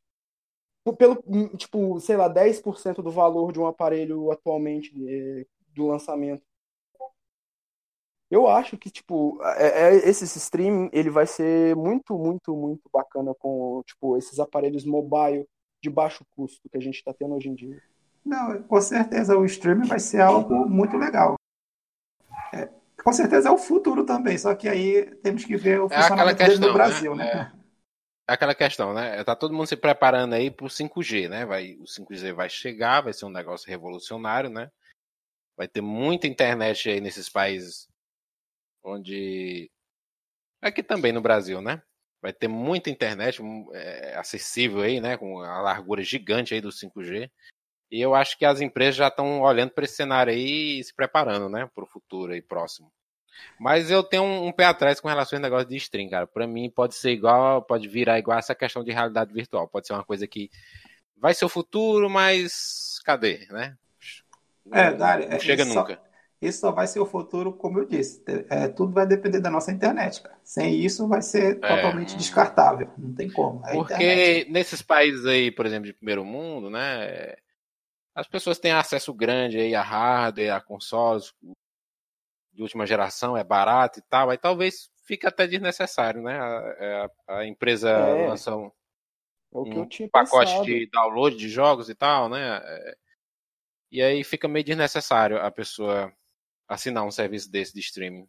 [0.92, 1.22] Pelo,
[1.56, 6.42] tipo, sei lá, 10% do valor de um aparelho atualmente é, do lançamento.
[8.30, 13.34] Eu acho que, tipo, é, é, esse streaming, ele vai ser muito, muito, muito bacana
[13.38, 15.46] com, tipo, esses aparelhos mobile
[15.82, 17.80] de baixo custo que a gente está tendo hoje em dia.
[18.24, 21.36] Não, com certeza o streaming vai ser algo muito legal.
[22.52, 22.68] É,
[23.02, 26.38] com certeza é o futuro também, só que aí temos que ver o é funcionamento
[26.38, 27.24] questão, dele no Brasil, né?
[27.24, 27.52] né?
[28.26, 29.22] É aquela questão, né?
[29.22, 31.44] Tá todo mundo se preparando aí pro 5G, né?
[31.44, 34.70] Vai, o 5G vai chegar, vai ser um negócio revolucionário, né?
[35.56, 37.86] Vai ter muita internet aí nesses países
[38.82, 39.70] onde
[40.60, 41.82] aqui também no Brasil, né?
[42.22, 43.42] Vai ter muita internet
[43.74, 45.18] é, acessível aí, né?
[45.18, 47.30] Com a largura gigante aí do 5G.
[47.90, 50.94] E eu acho que as empresas já estão olhando para esse cenário aí e se
[50.94, 51.70] preparando, né?
[51.74, 52.90] Para o futuro aí próximo.
[53.58, 56.26] Mas eu tenho um, um, pé atrás com relação ao negócio de stream, cara.
[56.26, 59.68] Para mim pode ser igual, pode virar igual essa questão de realidade virtual.
[59.68, 60.50] Pode ser uma coisa que
[61.16, 63.76] vai ser o futuro, mas cadê, né?
[64.72, 65.94] É, Dário, não chega nunca.
[65.94, 66.14] Só
[66.44, 68.22] isso só vai ser o futuro, como eu disse.
[68.50, 70.36] É, tudo vai depender da nossa internet, cara.
[70.44, 71.76] Sem isso vai ser é.
[71.76, 72.90] totalmente descartável.
[72.98, 73.66] Não tem como.
[73.66, 74.50] É Porque internet.
[74.50, 77.34] nesses países aí, por exemplo, de primeiro mundo, né?
[78.14, 81.32] As pessoas têm acesso grande aí a hardware, a consoles
[82.54, 84.30] de última geração, é barato e tal.
[84.30, 86.38] Aí talvez fique até desnecessário, né?
[86.38, 88.28] A, é, a empresa é.
[88.28, 88.70] lança um,
[89.54, 90.64] é um pacote pensado.
[90.64, 92.60] de download de jogos e tal, né?
[92.62, 92.96] É,
[93.90, 96.12] e aí fica meio desnecessário a pessoa
[96.68, 98.28] assinar um serviço desse de streaming?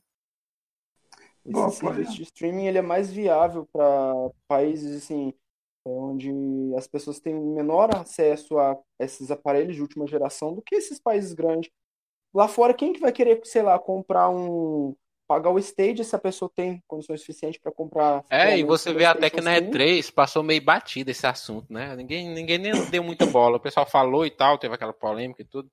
[1.45, 4.13] Esse Bom, serviço de streaming ele é mais viável para
[4.47, 5.33] países assim
[5.85, 6.31] é, onde
[6.75, 11.33] as pessoas têm menor acesso a esses aparelhos de última geração do que esses países
[11.33, 11.71] grandes.
[12.35, 14.93] Lá fora, quem que vai querer, sei lá, comprar um
[15.25, 18.23] pagar o stage se a pessoa tem condições suficientes para comprar.
[18.29, 21.95] É, e você vê até que na E3 passou meio batido esse assunto, né?
[21.95, 23.57] Ninguém, ninguém nem deu muita bola.
[23.57, 25.71] O pessoal falou e tal, teve aquela polêmica e tudo.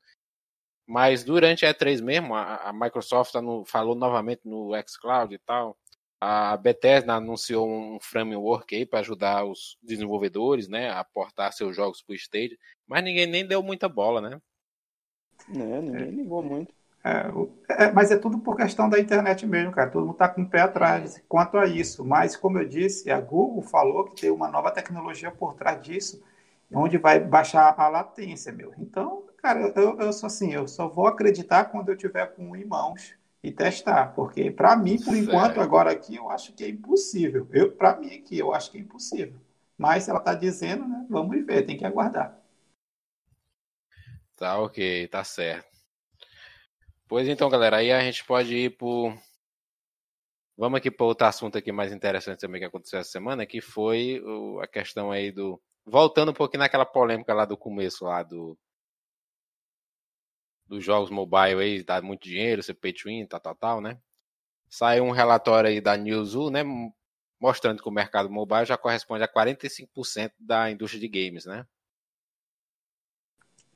[0.87, 5.77] Mas durante a E3 mesmo, a, a Microsoft no, falou novamente no xCloud e tal.
[6.21, 12.01] A Bethesda anunciou um framework aí para ajudar os desenvolvedores, né, a portar seus jogos
[12.01, 12.57] para o stage,
[12.87, 14.39] mas ninguém nem deu muita bola, né?
[15.51, 16.73] É, ninguém ligou muito.
[17.05, 19.91] É, é, mas é tudo por questão da internet mesmo, cara.
[19.91, 22.05] Todo mundo está com o pé atrás quanto a isso.
[22.05, 26.23] Mas, como eu disse, a Google falou que tem uma nova tecnologia por trás disso,
[26.73, 28.73] onde vai baixar a latência, meu.
[28.79, 32.65] Então, Cara, eu, eu sou assim, eu só vou acreditar quando eu tiver com em
[32.65, 33.13] mãos
[33.43, 37.49] e testar, porque para mim, por enquanto, agora aqui, eu acho que é impossível.
[37.51, 39.35] Eu, para mim aqui, eu acho que é impossível.
[39.77, 41.05] Mas ela está dizendo, né?
[41.11, 42.39] Vamos ver, tem que aguardar.
[44.43, 45.71] Tá ok, tá certo.
[47.07, 49.17] Pois então, galera, aí a gente pode ir por.
[50.57, 54.21] Vamos aqui para outro assunto aqui mais interessante também que aconteceu essa semana, que foi
[54.61, 55.63] a questão aí do.
[55.87, 58.59] Voltando um pouquinho naquela polêmica lá do começo, lá do
[60.67, 63.97] dos jogos mobile aí, dá muito dinheiro, você pay to win, tal, tal, tal, né?
[64.69, 66.65] Saiu um relatório aí da Newzoo, né?
[67.41, 71.65] mostrando que o mercado mobile já corresponde a 45% da indústria de games, né?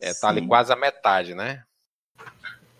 [0.00, 1.64] É, tá ali quase a metade, né?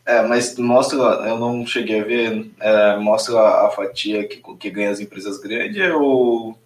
[0.05, 0.99] É, mas mostra,
[1.29, 5.93] eu não cheguei a ver, é, mostra a fatia que, que ganha as empresas grandes
[5.93, 6.57] ou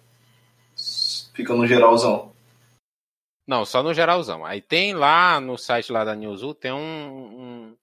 [1.33, 2.31] fica no geralzão?
[3.47, 4.45] Não, só no geralzão.
[4.45, 7.77] Aí tem lá no site lá da Newzoo, tem um, um,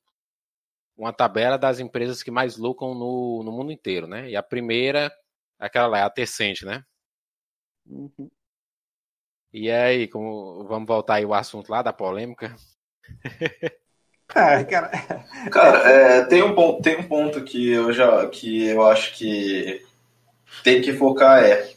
[0.97, 4.31] uma tabela das empresas que mais lucram no, no mundo inteiro, né?
[4.31, 5.12] E a primeira,
[5.59, 6.85] aquela lá, é a Tencent, né?
[7.85, 8.31] Uhum.
[9.53, 12.55] E aí, como vamos voltar aí o assunto lá da polêmica?
[14.34, 14.90] É, cara,
[15.51, 19.82] cara é, tem, um ponto, tem um ponto que eu já que eu acho que
[20.62, 21.72] tem que focar é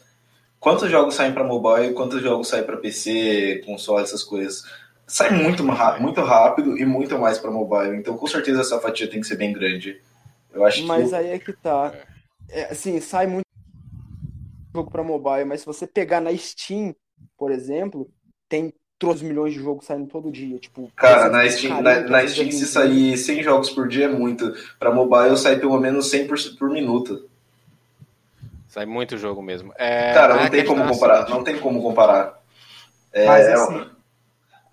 [0.60, 4.64] quantos jogos saem para mobile, quantos jogos saem para PC, console, essas coisas.
[5.06, 7.96] Sai muito, muito rápido e muito mais para mobile.
[7.96, 10.00] Então, com certeza essa fatia tem que ser bem grande.
[10.52, 11.14] Eu acho mas que...
[11.14, 11.92] aí é que tá.
[12.48, 13.46] É, assim, sai muito
[14.74, 16.94] jogo para mobile, mas se você pegar na Steam,
[17.42, 18.08] por exemplo,
[18.48, 20.60] tem 3 milhões de jogos saindo todo dia.
[20.60, 24.54] Tipo, Cara, na Steam, na, na Steam se sair 100 jogos por dia é muito.
[24.78, 27.28] Para mobile sai pelo menos 100 por, por minuto.
[28.68, 29.74] Sai muito jogo mesmo.
[29.76, 31.28] É, Cara, não tem como comparar.
[31.28, 32.40] Não tem como comparar.
[33.12, 33.90] É, mas, é assim,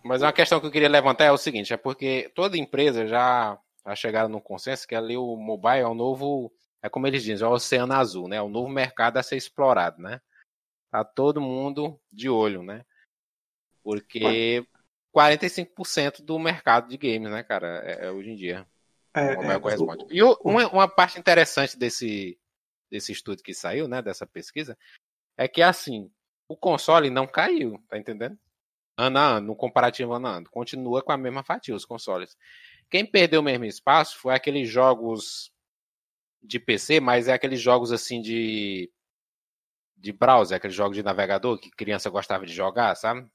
[0.04, 3.58] mas uma questão que eu queria levantar é o seguinte: é porque toda empresa já,
[3.84, 6.54] já chegaram no consenso que ali o mobile é o novo.
[6.84, 8.36] É como eles dizem, é o oceano azul, né?
[8.36, 10.22] É o novo mercado a ser explorado, né?
[10.92, 12.84] Tá todo mundo de olho, né?
[13.84, 14.66] Porque
[15.16, 18.68] 45% do mercado de games, né, cara, é, é hoje em dia.
[19.14, 20.04] É, o é, corresponde.
[20.06, 22.40] O, e o, uma, uma, parte interessante desse,
[22.90, 24.78] desse estudo que saiu, né, dessa pesquisa,
[25.38, 26.12] é que assim,
[26.48, 28.38] o console não caiu, tá entendendo?
[28.98, 32.38] Ano a ano, no comparativo ano a ano, continua com a mesma fatia os consoles.
[32.90, 35.52] Quem perdeu o mesmo espaço foi aqueles jogos
[36.42, 38.92] de PC, mas é aqueles jogos assim de
[40.00, 43.30] de browser, aqueles jogos de navegador que criança gostava de jogar, sabe?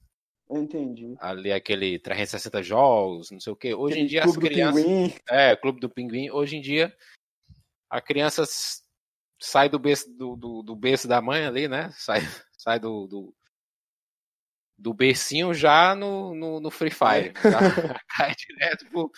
[0.50, 1.14] Entendi.
[1.20, 3.74] Ali aquele 360 jogos, não sei o que.
[3.74, 5.20] Hoje aquele em dia as crianças.
[5.28, 6.30] É, Clube do Pinguim.
[6.30, 6.94] Hoje em dia
[7.90, 8.44] a criança
[9.40, 11.90] sai do berço, do, do, do berço da mãe ali, né?
[11.92, 12.20] Sai,
[12.56, 13.34] sai do, do,
[14.78, 17.32] do bercinho já no, no, no Free Fire.
[17.42, 17.58] Já
[18.08, 19.10] cai direto pro,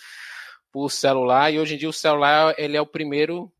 [0.71, 1.51] pro celular.
[1.51, 3.51] E hoje em dia o celular ele é o primeiro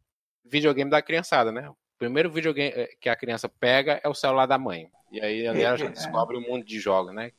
[0.46, 1.70] videogame da criançada, né?
[1.98, 4.88] O primeiro videogame eh, que a criança pega é o celular da mãe.
[5.12, 5.90] E aí ali ela já é.
[5.90, 7.32] descobre um mundo de jogos, né?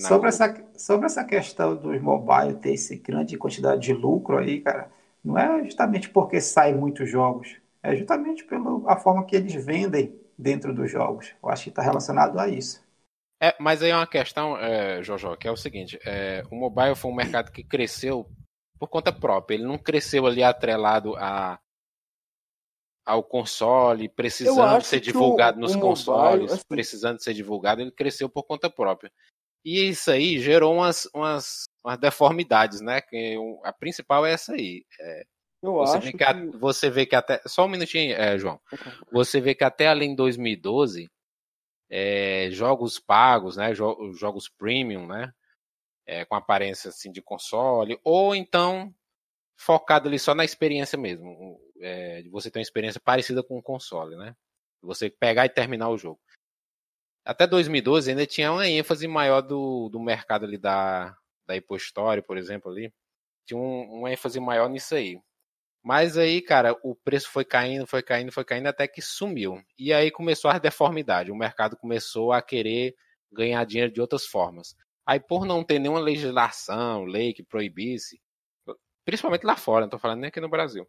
[0.00, 4.90] Sobre essa, sobre essa questão dos mobile ter essa grande quantidade de lucro aí, cara,
[5.24, 10.74] não é justamente porque saem muitos jogos, é justamente pela forma que eles vendem dentro
[10.74, 11.32] dos jogos.
[11.40, 12.84] Eu acho que está relacionado a isso.
[13.40, 16.96] É, mas aí é uma questão, é, Jojo, que é o seguinte: é, o mobile
[16.96, 18.28] foi um mercado que cresceu
[18.78, 19.54] por conta própria.
[19.54, 21.58] Ele não cresceu ali atrelado a,
[23.06, 26.64] ao console, precisando ser divulgado o, nos o consoles, mobile, assim...
[26.68, 29.12] precisando ser divulgado, ele cresceu por conta própria.
[29.64, 33.00] E isso aí gerou umas, umas, umas deformidades, né?
[33.00, 34.84] Que a principal é essa aí.
[35.00, 35.24] É,
[35.62, 37.40] você, vê que, a, você vê que até.
[37.46, 38.60] Só um minutinho, é, João.
[39.12, 41.08] Você vê que até além de 2012,
[41.90, 43.74] é, jogos pagos, né?
[43.74, 45.32] Jo, jogos premium, né?
[46.06, 48.94] É, com aparência assim, de console, ou então
[49.56, 51.58] focado ali só na experiência mesmo.
[51.80, 54.34] É, de você ter uma experiência parecida com o console, né?
[54.82, 56.20] Você pegar e terminar o jogo
[57.26, 61.76] até 2012 ainda tinha uma ênfase maior do, do mercado ali da, da Apple
[62.24, 62.94] por exemplo, ali.
[63.44, 65.18] Tinha um, uma ênfase maior nisso aí.
[65.82, 69.60] Mas aí, cara, o preço foi caindo, foi caindo, foi caindo até que sumiu.
[69.76, 71.32] E aí começou a deformidade.
[71.32, 72.94] O mercado começou a querer
[73.32, 74.76] ganhar dinheiro de outras formas.
[75.04, 78.20] Aí, por não ter nenhuma legislação, lei que proibisse,
[79.04, 80.86] principalmente lá fora, não tô falando nem aqui no Brasil,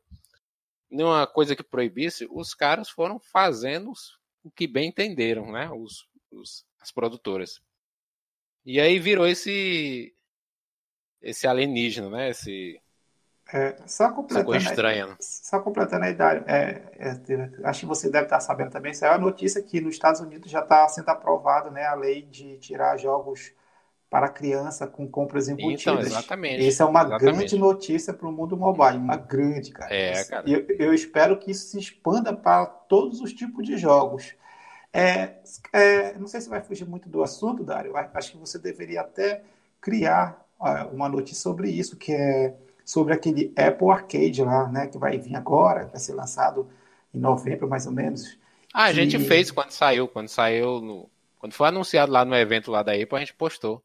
[0.89, 3.91] nenhuma coisa que proibisse, os caras foram fazendo
[4.43, 5.69] o que bem entenderam, né?
[5.71, 7.61] Os, os, as produtoras.
[8.65, 10.13] E aí virou esse
[11.21, 12.29] esse alienígena, né?
[12.29, 12.79] Esse
[13.53, 15.07] é, só completando essa estranha.
[15.07, 15.15] Né?
[15.21, 18.91] Só completando a idade, é, é, acho que você deve estar sabendo também.
[18.91, 22.23] Isso é a notícia que nos Estados Unidos já está sendo aprovado, né, a lei
[22.23, 23.53] de tirar jogos
[24.09, 26.07] para criança com compras então, embutidas.
[26.07, 26.65] Então, exatamente.
[26.65, 27.35] Essa é uma exatamente.
[27.35, 29.93] grande notícia para o mundo mobile, uma grande, cara.
[29.93, 30.49] É, cara.
[30.49, 34.33] Eu, eu espero que isso se expanda para todos os tipos de jogos.
[34.93, 35.35] É,
[35.73, 37.93] é, não sei se vai fugir muito do assunto, Dário.
[38.13, 39.43] Acho que você deveria até
[39.81, 40.45] criar
[40.91, 44.87] uma notícia sobre isso, que é sobre aquele Apple Arcade lá, né?
[44.87, 46.67] Que vai vir agora, vai ser lançado
[47.13, 48.39] em novembro, mais ou menos.
[48.73, 52.71] Ah, a gente fez quando saiu, quando saiu no, quando foi anunciado lá no evento
[52.71, 53.83] lá da Apple, a gente postou.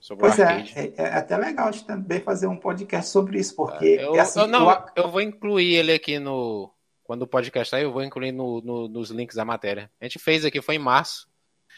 [0.00, 0.64] Sobre pois o é.
[0.74, 4.40] É, é, até legal a gente também fazer um podcast sobre isso, porque eu, assim,
[4.40, 6.70] eu não, eu vou incluir ele aqui no
[7.02, 9.90] Quando o podcast sair, eu vou incluir no, no, nos links da matéria.
[10.00, 11.28] A gente fez aqui, foi em março.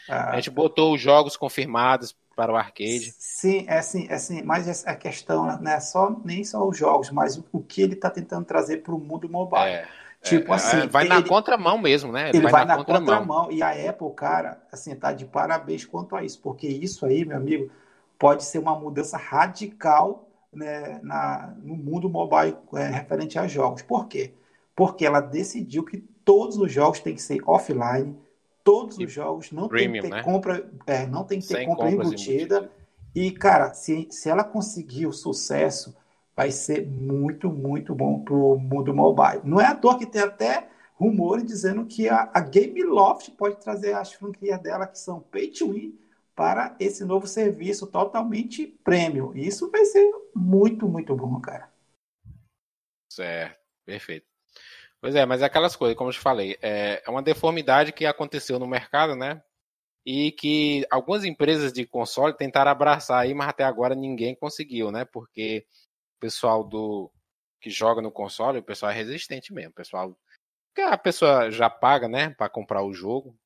[0.07, 3.13] Ah, a gente botou os jogos confirmados para o arcade.
[3.17, 7.09] Sim, é assim, é assim, mas a questão não é só, nem só os jogos,
[7.11, 9.63] mas o, o que ele está tentando trazer para o mundo mobile.
[9.63, 9.87] É,
[10.23, 10.77] tipo é, assim.
[10.81, 12.29] É, vai ele, na contramão mesmo, né?
[12.29, 13.19] Ele, ele vai, vai, na, na contramão.
[13.19, 13.51] contramão.
[13.51, 17.37] E a Apple, cara, assim, tá de parabéns quanto a isso, porque isso aí, meu
[17.37, 17.69] amigo,
[18.21, 23.81] pode ser uma mudança radical né, na, no mundo mobile é, referente a jogos.
[23.81, 24.35] Por quê?
[24.75, 28.15] Porque ela decidiu que todos os jogos têm que ser offline
[28.63, 30.23] todos e os jogos, não premium, tem que ter né?
[30.23, 32.69] compra, é, não tem que ter Sem compra embutida.
[33.15, 35.95] E, cara, se, se ela conseguir o sucesso,
[36.35, 39.41] vai ser muito, muito bom pro mundo mobile.
[39.43, 43.93] Não é à toa que tem até rumores dizendo que a, a Gameloft pode trazer
[43.95, 45.97] as franquias dela, que são pay to win,
[46.41, 49.31] para esse novo serviço totalmente premium.
[49.35, 51.71] Isso vai ser muito, muito bom, cara.
[53.13, 54.25] Certo, perfeito.
[54.99, 58.07] Pois é, mas é aquelas coisas, como eu te falei, é, é uma deformidade que
[58.07, 59.39] aconteceu no mercado, né?
[60.03, 65.05] E que algumas empresas de console tentaram abraçar aí, mas até agora ninguém conseguiu, né?
[65.05, 65.67] Porque
[66.17, 67.11] o pessoal do
[67.59, 69.69] que joga no console, o pessoal é resistente mesmo.
[69.69, 70.17] O pessoal.
[70.75, 72.31] A pessoa já paga, né?
[72.31, 73.37] Para comprar o jogo.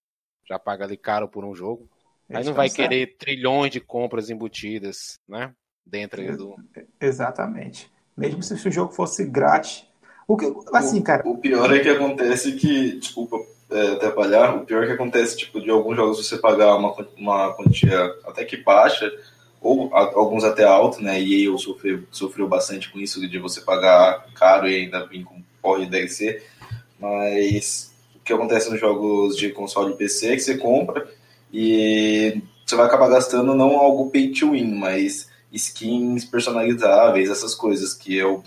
[0.47, 1.89] Já paga ali caro por um jogo.
[2.33, 5.53] Aí não vai querer trilhões de compras embutidas, né?
[5.85, 6.55] Dentro do.
[6.99, 7.91] Exatamente.
[8.17, 9.85] Mesmo se o jogo fosse grátis,
[10.27, 11.27] o que, assim, cara.
[11.27, 13.37] O, pior é que acontece que, desculpa
[13.69, 17.53] é, atrapalhar, o pior é que acontece, tipo, de alguns jogos você pagar uma, uma
[17.53, 19.11] quantia até que baixa,
[19.61, 21.21] ou a, alguns até alto, né?
[21.21, 25.41] E eu sofreu, sofreu bastante com isso de você pagar caro e ainda vir com
[25.61, 26.41] porra de DLC.
[26.99, 31.07] Mas o que acontece nos jogos de console e PC é que você compra
[31.51, 37.93] e você vai acabar gastando não algo pay to win, mas skins personalizáveis, essas coisas,
[37.93, 38.43] que é o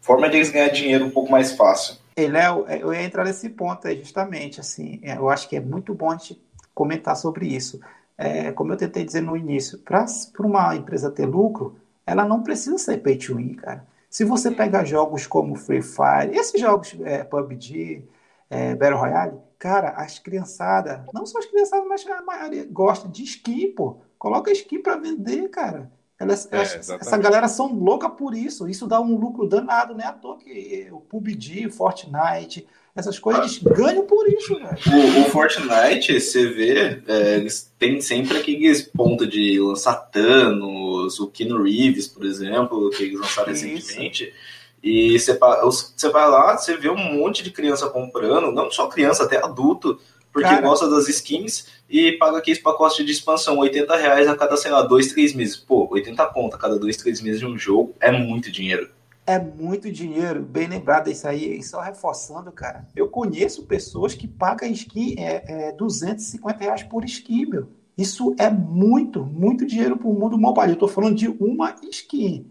[0.00, 1.96] forma de eles ganhar dinheiro um pouco mais fácil.
[2.16, 5.56] E, Léo, é, eu ia entrar nesse ponto aí, justamente, assim, é, eu acho que
[5.56, 6.42] é muito bom a gente
[6.74, 7.80] comentar sobre isso.
[8.18, 10.06] É, como eu tentei dizer no início, para
[10.40, 11.76] uma empresa ter lucro,
[12.06, 13.86] ela não precisa ser pay to win, cara.
[14.10, 18.04] Se você pegar jogos como Free Fire, esses jogos é, PUBG,
[18.50, 23.22] é, Battle Royale, cara, as criançadas, não só as criançadas, mas a maioria gosta de
[23.22, 23.98] skin, pô.
[24.18, 25.88] Coloca skin para vender, cara.
[26.18, 28.68] Elas, é, essa galera são louca por isso.
[28.68, 30.04] Isso dá um lucro danado, né?
[30.04, 34.76] À toa que o PUBG, Fortnite, essas coisas ganham por isso, velho.
[34.88, 41.28] O, o, Fortnite, você vê, é, eles têm sempre aqueles pontos de lançar Thanos, o
[41.28, 43.64] Keanu Reeves, por exemplo, que eles lançaram isso.
[43.64, 44.34] recentemente.
[44.82, 49.24] E você, você vai lá, você vê um monte de criança comprando, não só criança,
[49.24, 49.98] até adulto,
[50.32, 50.62] porque Cara.
[50.62, 54.70] gosta das skins e paga aqui esse pacote de expansão, 80 reais a cada, sei
[54.70, 55.56] lá, 2, 3 meses.
[55.56, 58.90] Pô, 80 conta a cada 2, 3 meses de um jogo é muito dinheiro.
[59.24, 62.88] É muito dinheiro, bem lembrado isso aí, e só reforçando, cara.
[62.96, 67.68] Eu conheço pessoas que pagam skin é, é 250 reais por skin, meu.
[67.96, 70.70] Isso é muito, muito dinheiro pro mundo mobile.
[70.70, 72.50] Eu tô falando de uma skin.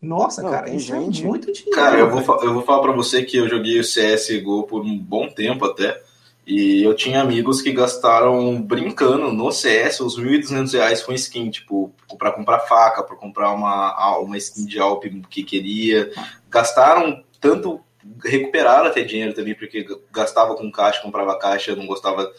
[0.00, 1.22] Nossa, Não, cara, isso é gente...
[1.22, 1.74] é muito dinheiro.
[1.74, 4.96] Cara, eu vou, eu vou falar pra você que eu joguei o CSGO por um
[4.96, 6.00] bom tempo até.
[6.46, 11.92] E eu tinha amigos que gastaram brincando no CS os 1.200 reais com skin, tipo,
[12.16, 16.10] para comprar faca, para comprar uma, uma skin de Alp que queria.
[16.48, 17.80] Gastaram tanto,
[18.24, 22.32] recuperaram até dinheiro também, porque gastava com caixa, comprava caixa, não gostava.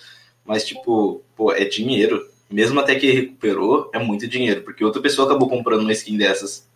[0.43, 2.25] Mas, tipo, pô, é dinheiro.
[2.49, 6.67] Mesmo até que recuperou, é muito dinheiro, porque outra pessoa acabou comprando uma skin dessas.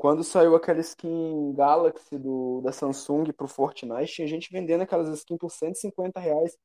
[0.00, 5.36] Quando saiu aquela skin Galaxy do, da Samsung pro Fortnite, tinha gente vendendo aquelas skins
[5.36, 6.56] por 150 reais.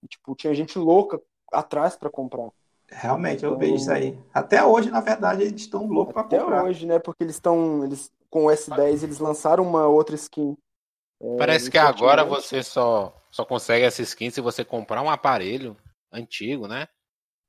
[0.00, 1.20] E, tipo, tinha gente louca
[1.52, 2.50] atrás para comprar.
[2.88, 4.16] Realmente, então, eu vejo isso aí.
[4.32, 6.46] Até hoje, na verdade, eles estão loucos para comprar.
[6.46, 7.00] Até hoje, né?
[7.00, 7.82] Porque eles estão.
[7.82, 10.56] Eles, com o S10, eles lançaram uma outra skin.
[11.20, 15.76] É, Parece que agora você só, só consegue essa skin se você comprar um aparelho
[16.12, 16.86] antigo, né?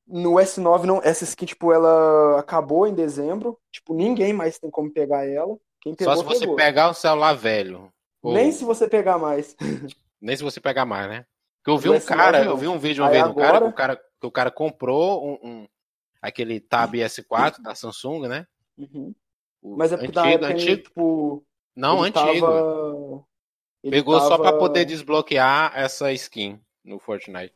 [0.07, 3.57] No S9, não, essa skin, tipo, ela acabou em dezembro.
[3.71, 5.57] Tipo, ninguém mais tem como pegar ela.
[5.81, 6.55] Quem pegou, Só se você pegou.
[6.55, 7.91] pegar um celular velho.
[8.21, 8.33] Ou...
[8.33, 9.55] Nem se você pegar mais.
[10.21, 11.25] Nem se você pegar mais, né?
[11.63, 12.51] Porque eu vi um cara, não.
[12.51, 13.59] eu vi um vídeo uma Aí vez agora...
[13.59, 15.67] do cara, que o cara, que o cara comprou um, um
[16.21, 18.47] aquele Tab S4 da Samsung, né?
[18.77, 19.13] Uhum.
[19.63, 20.71] Mas é porque antigo, antigo.
[20.71, 21.45] Ele, tipo,
[21.75, 22.41] não, antigo.
[22.41, 23.23] Tava...
[23.89, 24.29] Pegou tava...
[24.29, 27.53] só para poder desbloquear essa skin no Fortnite.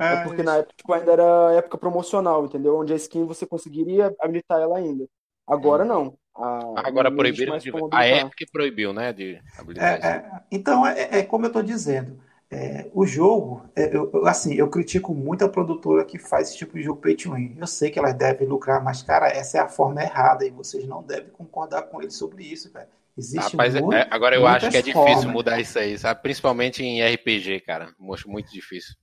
[0.00, 2.78] É, é porque na época tipo, ainda era época promocional, entendeu?
[2.78, 5.06] Onde a skin você conseguiria habilitar ela ainda.
[5.46, 6.16] Agora não.
[6.34, 7.58] A, Agora proibiram.
[7.58, 9.12] De, a época proibiu, né?
[9.12, 10.02] De habilitar.
[10.02, 12.18] É, é, então, é, é, como eu estou dizendo.
[12.52, 16.76] É, o jogo, é, eu, assim, eu critico muito a produtora que faz esse tipo
[16.76, 17.56] de jogo pay to win.
[17.56, 20.84] Eu sei que elas devem lucrar, mas, cara, essa é a forma errada e vocês
[20.84, 22.88] não devem concordar com eles sobre isso, cara.
[23.16, 25.24] Existe Rapaz, muito, é, agora eu acho que é difícil formas.
[25.26, 26.22] mudar isso aí, sabe?
[26.22, 27.94] Principalmente em RPG, cara.
[27.98, 28.94] Muito difícil.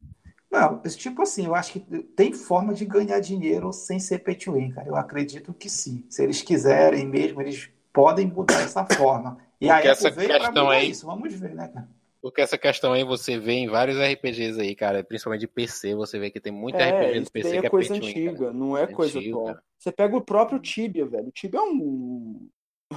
[0.49, 4.53] Não, tipo assim, eu acho que tem forma de ganhar dinheiro sem ser pay to
[4.53, 4.87] win, cara.
[4.87, 6.05] Eu acredito que sim.
[6.09, 9.37] Se eles quiserem mesmo, eles podem mudar essa forma.
[9.59, 11.05] E aí essa questão aí, isso.
[11.05, 11.89] Vamos ver, né, cara?
[12.21, 16.19] Porque essa questão aí você vê em vários RPGs aí, cara, principalmente de PC, você
[16.19, 18.83] vê que tem muito é, RPG do PC é que é coisa antiga, não é,
[18.83, 19.57] é coisa antigo, atual.
[19.77, 21.27] Você pega o próprio Tibia, velho.
[21.27, 22.49] O Tibia é um,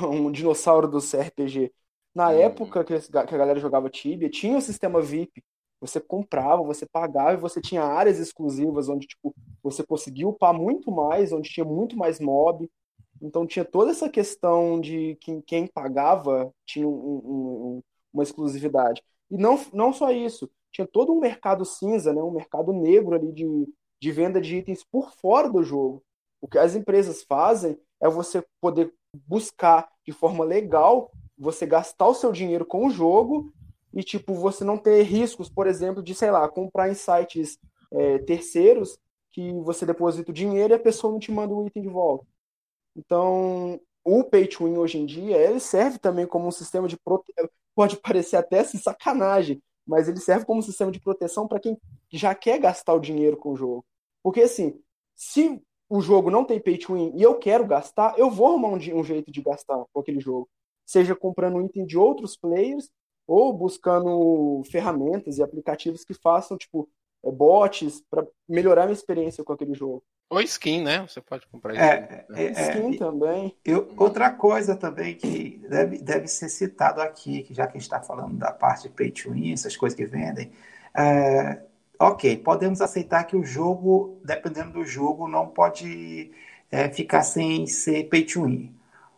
[0.03, 1.73] um dinossauro do RPG.
[2.15, 2.41] Na hum.
[2.41, 5.45] época que a galera jogava Tibia, tinha o sistema VIP.
[5.81, 10.91] Você comprava, você pagava e você tinha áreas exclusivas onde tipo, você conseguia upar muito
[10.91, 12.69] mais, onde tinha muito mais mob.
[13.21, 19.03] Então tinha toda essa questão de que quem pagava tinha um, um, uma exclusividade.
[19.31, 23.33] E não, não só isso, tinha todo um mercado cinza, né, um mercado negro ali
[23.33, 23.47] de,
[24.01, 26.03] de venda de itens por fora do jogo.
[26.41, 28.93] O que as empresas fazem é você poder
[29.27, 33.53] buscar de forma legal, você gastar o seu dinheiro com o jogo
[33.93, 37.59] e tipo você não ter riscos, por exemplo, de sei lá comprar em sites
[37.93, 38.99] é, terceiros
[39.33, 42.27] que você deposita o dinheiro e a pessoa não te manda o item de volta.
[42.97, 46.97] Então, o pay to win hoje em dia, ele serve também como um sistema de
[46.99, 47.49] proteção.
[47.75, 51.79] Pode parecer até assim, sacanagem, mas ele serve como um sistema de proteção para quem
[52.11, 53.85] já quer gastar o dinheiro com o jogo.
[54.23, 54.79] Porque assim,
[55.15, 58.69] se o jogo não tem pay to win e eu quero gastar, eu vou arrumar
[58.69, 60.49] um, jeito de gastar com aquele jogo.
[60.85, 62.91] Seja comprando item de outros players
[63.31, 66.89] ou buscando ferramentas e aplicativos que façam, tipo,
[67.25, 70.03] é, bots para melhorar a minha experiência com aquele jogo.
[70.29, 71.07] Ou skin, né?
[71.07, 73.57] Você pode comprar é, skin, é, skin é, também.
[73.65, 77.83] Eu, outra coisa também que deve, deve ser citado aqui, que já que a gente
[77.83, 80.51] está falando da parte pay to win, essas coisas que vendem,
[80.93, 81.63] é,
[82.01, 86.33] ok, podemos aceitar que o jogo, dependendo do jogo, não pode
[86.69, 88.75] é, ficar sem ser pay to win.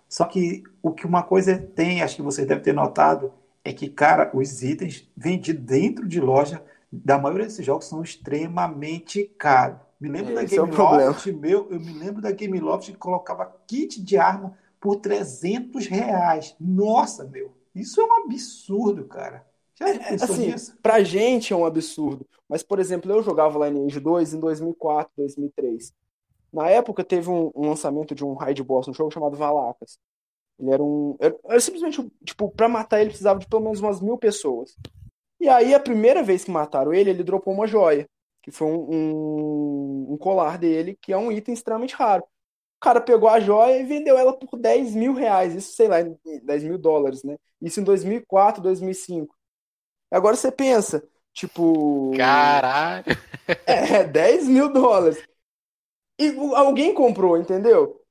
[0.07, 3.33] Só que o que uma coisa tem, acho que você deve ter notado,
[3.65, 9.25] é que, cara, os itens vendidos dentro de loja da maioria desses jogos são extremamente
[9.39, 9.81] caros.
[10.01, 12.99] Me lembro Esse da Game é Loft, meu, eu me lembro da Game Loft que
[12.99, 16.57] colocava kit de arma por 300 reais.
[16.61, 19.47] Nossa, meu, isso é um absurdo, cara.
[19.79, 20.77] Já é, assim, nisso?
[20.83, 22.27] pra gente é um absurdo.
[22.49, 25.95] Mas, por exemplo, eu jogava Lineage 2 em 2004, 2003.
[26.53, 29.99] Na época teve um, um lançamento de um raid boss, um jogo chamado Valacas.
[30.59, 31.17] Ele era um.
[31.21, 34.77] Era, era simplesmente, tipo, pra matar ele precisava de pelo menos umas mil pessoas.
[35.41, 38.09] E aí, a primeira vez que mataram ele, ele dropou uma joia
[38.43, 42.25] que foi um, um, um, colar dele, que é um item extremamente raro.
[42.25, 45.99] O cara pegou a joia e vendeu ela por 10 mil reais, isso, sei lá,
[46.43, 47.37] 10 mil dólares, né?
[47.61, 49.35] Isso em 2004, 2005.
[50.11, 52.13] Agora você pensa, tipo.
[52.17, 53.05] Caralho!
[53.67, 55.23] É, 10 mil dólares.
[56.19, 58.02] E alguém comprou, entendeu?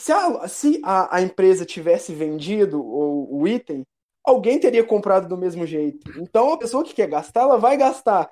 [0.00, 3.84] Se a, se a, a empresa tivesse vendido o, o item,
[4.24, 6.10] alguém teria comprado do mesmo jeito.
[6.20, 8.30] Então a pessoa que quer gastar, ela vai gastar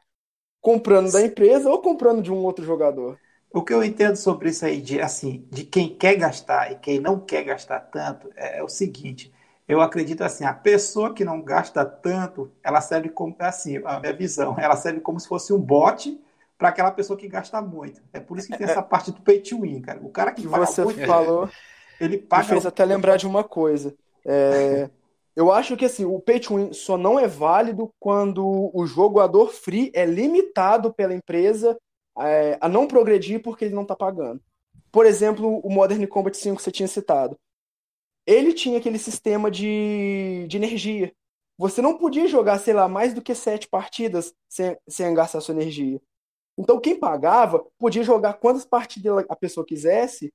[0.61, 3.19] comprando da empresa ou comprando de um outro jogador.
[3.53, 7.01] O que eu entendo sobre isso aí, de, assim, de quem quer gastar e quem
[7.01, 9.33] não quer gastar tanto, é, é o seguinte.
[9.67, 14.13] Eu acredito assim, a pessoa que não gasta tanto, ela serve como, assim, a minha
[14.13, 16.21] visão, ela serve como se fosse um bot
[16.59, 18.03] para aquela pessoa que gasta muito.
[18.13, 20.01] É por isso que tem essa parte do pay to win, cara.
[20.03, 21.49] O cara que paga Você muito, falou,
[22.01, 22.45] ele paga...
[22.45, 23.95] Me fez até lembrar de uma coisa.
[24.25, 24.91] É,
[25.35, 29.53] eu acho que assim, o pay to win só não é válido quando o jogador
[29.53, 31.77] free é limitado pela empresa
[32.19, 34.41] é, a não progredir porque ele não está pagando.
[34.91, 37.39] Por exemplo, o Modern Combat 5 que você tinha citado.
[38.27, 41.13] Ele tinha aquele sistema de, de energia.
[41.59, 45.55] Você não podia jogar, sei lá, mais do que sete partidas sem, sem gastar sua
[45.55, 46.01] energia.
[46.59, 50.33] Então, quem pagava podia jogar quantas partidas a pessoa quisesse,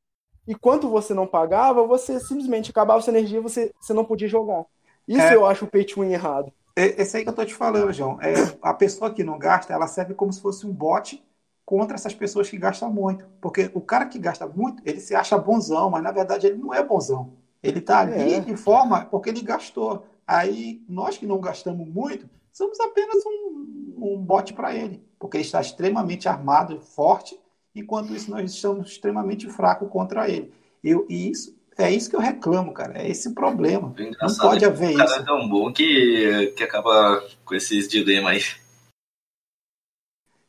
[0.48, 4.28] e quanto você não pagava, você simplesmente acabava sua energia e você, você não podia
[4.28, 4.66] jogar.
[5.08, 6.52] Isso é, eu acho o pay to win errado.
[6.76, 8.20] É, esse aí que eu tô te falando, João.
[8.22, 11.24] É, a pessoa que não gasta, ela serve como se fosse um bot
[11.66, 13.26] contra essas pessoas que gastam muito.
[13.40, 16.74] Porque o cara que gasta muito, ele se acha bonzão, mas na verdade ele não
[16.74, 17.34] é bonzão.
[17.62, 18.40] Ele está ali é.
[18.40, 20.06] de forma porque ele gastou.
[20.26, 25.04] Aí nós que não gastamos muito, somos apenas um, um bot para ele.
[25.20, 27.40] Porque ele está extremamente armado, forte,
[27.76, 30.54] enquanto isso nós estamos extremamente fracos contra ele.
[30.84, 33.02] Eu, e isso é isso que eu reclamo, cara.
[33.02, 33.94] É esse o problema.
[34.22, 35.02] Não pode haver isso.
[35.02, 38.62] O cara é tão bom que, que acaba com esses dilemas aí.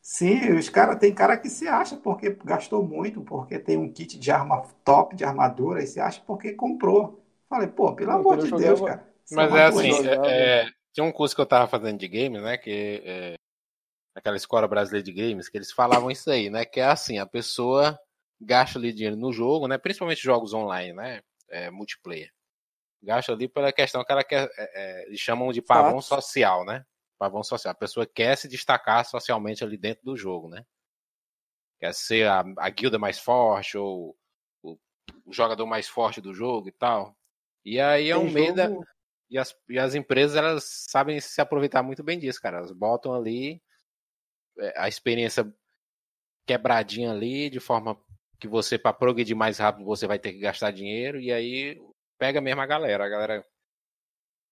[0.01, 4.19] Sim, os caras tem cara que se acha porque gastou muito, porque tem um kit
[4.19, 7.23] de arma top de armadura e se acha porque comprou.
[7.49, 9.07] Falei, pô, pelo amor de Deus, cara.
[9.31, 12.57] Mas é assim, é, é, tinha um curso que eu tava fazendo de games, né?
[12.57, 13.35] Que é,
[14.15, 16.65] aquela escola brasileira de games, que eles falavam isso aí, né?
[16.65, 17.99] Que é assim, a pessoa
[18.39, 19.77] gasta ali dinheiro no jogo, né?
[19.77, 21.21] Principalmente jogos online, né?
[21.49, 22.31] É, multiplayer.
[23.01, 24.49] Gasta ali pela questão que ela quer.
[24.57, 26.21] É, é, eles chamam de pavão Fato.
[26.21, 26.85] social, né?
[27.19, 27.71] Pavão social.
[27.71, 30.65] A pessoa quer se destacar socialmente ali dentro do jogo, né?
[31.79, 34.15] Quer ser a, a guilda mais forte ou
[34.61, 34.77] o,
[35.25, 37.15] o, jogador mais forte do jogo e tal.
[37.65, 38.69] E aí é um meio da.
[39.33, 42.57] E as, e as empresas elas sabem se aproveitar muito bem disso, cara.
[42.57, 43.59] Elas botam ali
[44.59, 45.51] é, a experiência
[46.45, 47.99] quebradinha ali, de forma
[48.39, 51.81] que você, para progredir mais rápido, você vai ter que gastar dinheiro, e aí
[52.19, 53.05] pega mesmo a galera.
[53.05, 53.43] A galera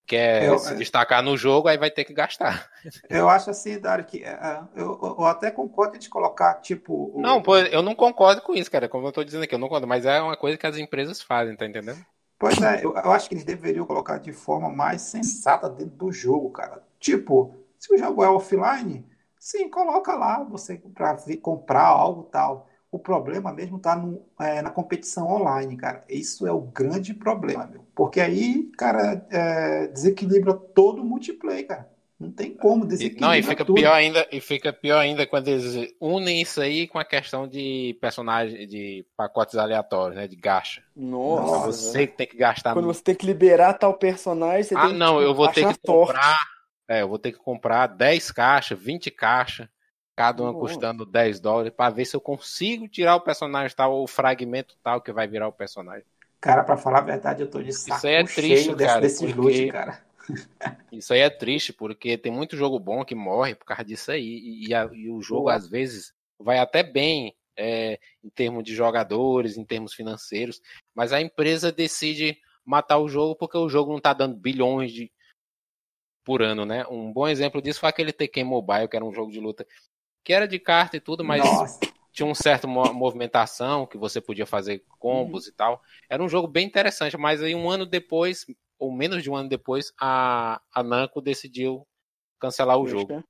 [0.08, 2.68] quer eu, se destacar no jogo, aí vai ter que gastar.
[3.08, 7.16] Eu acho assim, Dário, que uh, eu, eu, até concordo de colocar, tipo.
[7.16, 7.22] O...
[7.22, 8.90] Não, pô, eu não concordo com isso, cara.
[8.90, 11.22] Como eu tô dizendo aqui, eu não concordo, mas é uma coisa que as empresas
[11.22, 12.04] fazem, tá entendendo?
[12.42, 16.12] Pois é, eu, eu acho que eles deveriam colocar de forma mais sensata dentro do
[16.12, 16.82] jogo, cara.
[17.00, 19.06] Tipo, se o jogo é offline,
[19.38, 22.68] sim, coloca lá você para comprar algo tal.
[22.92, 24.04] O problema mesmo está
[24.39, 26.04] é, na competição online, cara.
[26.10, 27.86] Isso é o grande problema, meu.
[27.94, 31.91] Porque aí, cara, é, desequilibra todo o multiplayer, cara.
[32.22, 33.32] Não tem como desequilibrar.
[33.32, 33.76] Não, e fica tudo.
[33.76, 37.97] pior ainda, e fica pior ainda quando eles unem isso aí com a questão de
[37.99, 40.28] personagem, de pacotes aleatórios, né?
[40.28, 40.84] De gacha.
[40.95, 41.72] Nossa.
[41.72, 42.74] Você que tem que gastar.
[42.74, 42.97] Quando muito.
[42.97, 45.67] você tem que liberar tal personagem, você ah, tem não, que, tipo, eu vou ter
[45.67, 46.39] que comprar.
[46.88, 49.67] É, eu vou ter que comprar 10 caixas, 20 caixas
[50.15, 54.03] cada uma custando 10 dólares, para ver se eu consigo tirar o personagem tal, ou
[54.03, 56.03] o fragmento tal que vai virar o personagem.
[56.39, 59.22] Cara, para falar a verdade, eu tô de saco Isso aí é triste, cara, desse,
[59.22, 59.41] desses porque...
[59.41, 60.11] loot, cara.
[60.91, 64.24] Isso aí é triste, porque tem muito jogo bom que morre por causa disso aí.
[64.24, 68.74] E, e, a, e o jogo, às vezes, vai até bem é, em termos de
[68.74, 70.61] jogadores, em termos financeiros,
[70.95, 75.11] mas a empresa decide matar o jogo porque o jogo não tá dando bilhões de
[76.24, 76.86] por ano, né?
[76.88, 79.65] Um bom exemplo disso foi aquele Tekken Mobile, que era um jogo de luta
[80.24, 81.80] que era de carta e tudo, mas Nossa.
[82.11, 85.49] tinha um certo movimentação que você podia fazer combos uhum.
[85.49, 85.84] e tal.
[86.07, 88.45] Era um jogo bem interessante, mas aí um ano depois,
[88.82, 91.88] ou menos de um ano depois, a, a Namco decidiu
[92.40, 93.24] cancelar o jogo.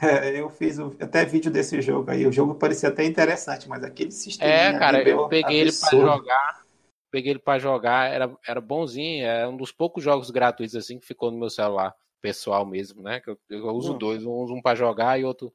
[0.00, 2.26] É, eu fiz até vídeo desse jogo aí.
[2.26, 4.50] O jogo parecia até interessante, mas aquele sistema.
[4.50, 6.64] É, cara, eu peguei ele para jogar.
[7.10, 11.06] Peguei ele para jogar, era, era bonzinho, é um dos poucos jogos gratuitos assim que
[11.06, 13.20] ficou no meu celular pessoal mesmo, né?
[13.20, 15.52] Que eu, eu uso dois, um, um para jogar e outro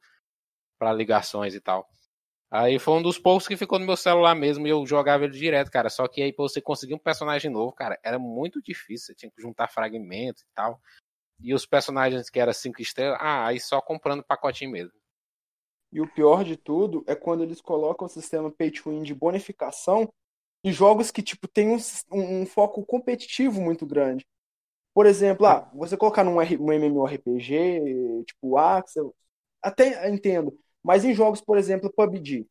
[0.78, 1.88] para ligações e tal.
[2.58, 5.38] Aí foi um dos poucos que ficou no meu celular mesmo e eu jogava ele
[5.38, 5.90] direto, cara.
[5.90, 9.08] Só que aí pra você conseguir um personagem novo, cara, era muito difícil.
[9.08, 10.80] Você tinha que juntar fragmentos e tal.
[11.38, 14.92] E os personagens que eram cinco estrelas, ah, aí só comprando pacotinho mesmo.
[15.92, 19.14] E o pior de tudo é quando eles colocam o sistema pay to win de
[19.14, 20.10] bonificação
[20.64, 21.78] em jogos que, tipo, tem um,
[22.10, 24.26] um foco competitivo muito grande.
[24.94, 29.14] Por exemplo, ah, você colocar num um MMORPG, tipo Axel,
[29.62, 30.58] até entendo.
[30.86, 32.46] Mas em jogos, por exemplo, PUBG.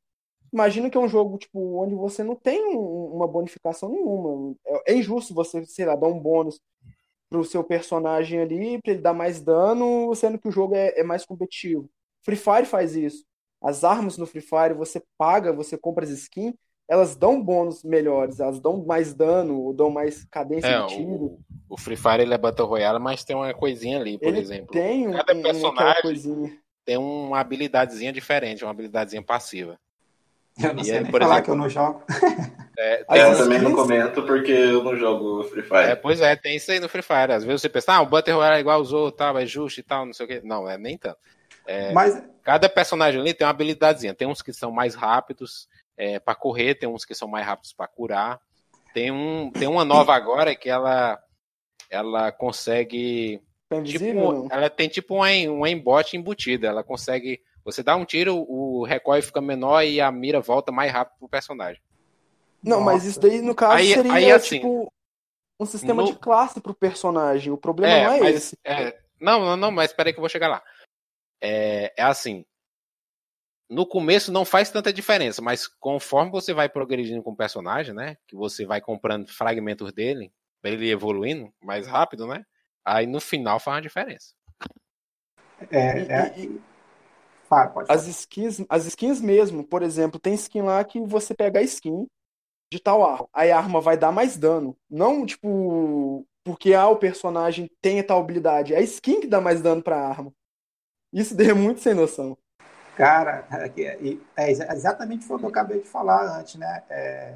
[0.51, 4.53] Imagina que é um jogo tipo onde você não tem um, uma bonificação nenhuma.
[4.67, 6.59] É, é, injusto você, sei lá, dar um bônus
[7.29, 11.03] pro seu personagem ali para ele dar mais dano, sendo que o jogo é, é
[11.03, 11.89] mais competitivo.
[12.25, 13.23] Free Fire faz isso.
[13.63, 16.55] As armas no Free Fire você paga, você compra as skins,
[16.89, 21.39] elas dão bônus melhores, elas dão mais dano, dão mais cadência é, de tiro.
[21.69, 24.39] O, o, Free Fire ele é Battle Royale, mas tem uma coisinha ali, por ele
[24.39, 24.73] exemplo.
[24.73, 29.77] Tem Cada um, personagem tem uma habilidadezinha diferente, uma habilidadezinha passiva.
[30.61, 32.03] Eu não e sei aí, nem por falar exemplo, que eu não jogo.
[32.77, 35.91] É, eu também não comento porque eu não jogo Free Fire.
[35.91, 37.31] É, pois é, tem isso aí no Free Fire.
[37.31, 39.79] Às vezes você pensa, ah, o Battle Royale é igual os outros, tal, é justo
[39.79, 40.41] e tal, não sei o quê.
[40.43, 41.17] Não, é nem tanto.
[41.65, 42.21] É, Mas...
[42.43, 44.13] Cada personagem ali tem uma habilidadezinha.
[44.13, 47.71] Tem uns que são mais rápidos é, para correr, tem uns que são mais rápidos
[47.71, 48.41] para curar.
[48.93, 51.17] Tem, um, tem uma nova agora que ela,
[51.89, 53.41] ela consegue
[53.83, 56.65] tipo, ela tem tipo um, um aimbot embutido.
[56.65, 57.41] Ela consegue.
[57.63, 61.29] Você dá um tiro, o recoil fica menor e a mira volta mais rápido pro
[61.29, 61.81] personagem.
[62.63, 62.91] Não, Nossa.
[62.91, 64.91] mas isso daí, no caso, aí, seria aí, assim, tipo
[65.59, 66.11] um sistema no...
[66.11, 67.51] de classe pro personagem.
[67.51, 68.59] O problema é, não é mas, esse.
[68.63, 70.63] É, não, não, não, mas espera aí que eu vou chegar lá.
[71.41, 72.45] É, é assim.
[73.67, 78.15] No começo não faz tanta diferença, mas conforme você vai progredindo com o personagem, né?
[78.27, 82.45] Que você vai comprando fragmentos dele, pra ele evoluindo mais rápido, né?
[82.85, 84.33] Aí no final faz uma diferença.
[85.71, 86.39] É, é...
[86.39, 86.61] E,
[87.87, 92.07] as skins, as skins mesmo, por exemplo, tem skin lá que você pega a skin
[92.71, 94.75] de tal arma, aí a arma vai dar mais dano.
[94.89, 98.73] Não, tipo, porque ah, o personagem tem tal habilidade.
[98.73, 100.33] É a skin que dá mais dano pra arma.
[101.13, 102.37] Isso daí é muito sem noção.
[102.97, 106.83] Cara, é, é exatamente o que eu acabei de falar antes, né?
[106.89, 107.35] É,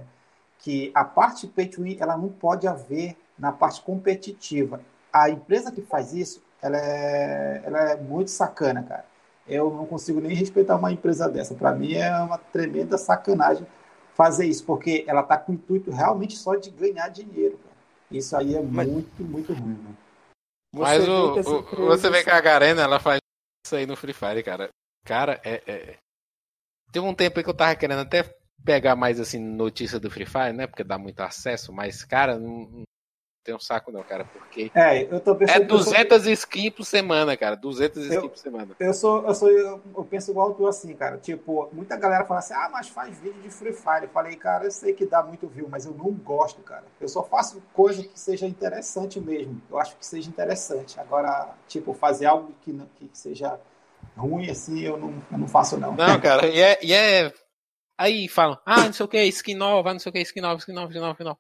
[0.58, 4.82] que a parte pay to win, ela não pode haver na parte competitiva
[5.12, 9.06] a empresa que faz isso, ela é, ela é muito sacana, cara.
[9.48, 11.56] Eu não consigo nem respeitar uma empresa dessa.
[11.56, 13.66] Para mim é uma tremenda sacanagem
[14.14, 17.58] fazer isso, porque ela está com o intuito realmente só de ganhar dinheiro.
[17.58, 17.76] Cara.
[18.12, 18.88] Isso aí é Mas...
[18.88, 19.98] muito, muito ruim, mano.
[20.72, 23.20] Mas o, o, você vê que a Garena, ela faz
[23.66, 24.70] isso aí no Free Fire, cara.
[25.04, 25.98] Cara, é, é...
[26.92, 28.24] Teve um tempo aí que eu tava querendo até
[28.64, 30.68] pegar mais assim notícia do Free Fire, né?
[30.68, 32.84] Porque dá muito acesso, mas cara, não,
[33.44, 36.34] tem um saco não, cara, porque é, eu tô pensando é 200 sou...
[36.34, 38.76] skins por semana, cara, 200 skins eu, por semana.
[38.80, 39.80] Eu sou eu sou eu,
[40.10, 41.18] penso igual tu assim, cara.
[41.18, 44.04] Tipo, muita galera fala assim: "Ah, mas faz vídeo de Free Fire".
[44.04, 46.84] Eu falei: "Cara, eu sei que dá muito view, mas eu não gosto, cara.
[47.00, 49.62] Eu só faço coisa que seja interessante mesmo.
[49.70, 51.00] Eu acho que seja interessante.
[51.00, 53.60] Agora, tipo, fazer algo que que seja
[54.16, 55.96] ruim assim, eu não, eu não faço não.
[55.96, 57.32] Não, cara, e é, e é
[58.00, 60.58] Aí falam, ah, não sei o que, skin nova, não sei o que, skin nova,
[60.58, 61.40] skin nova, skin nova, skin nova.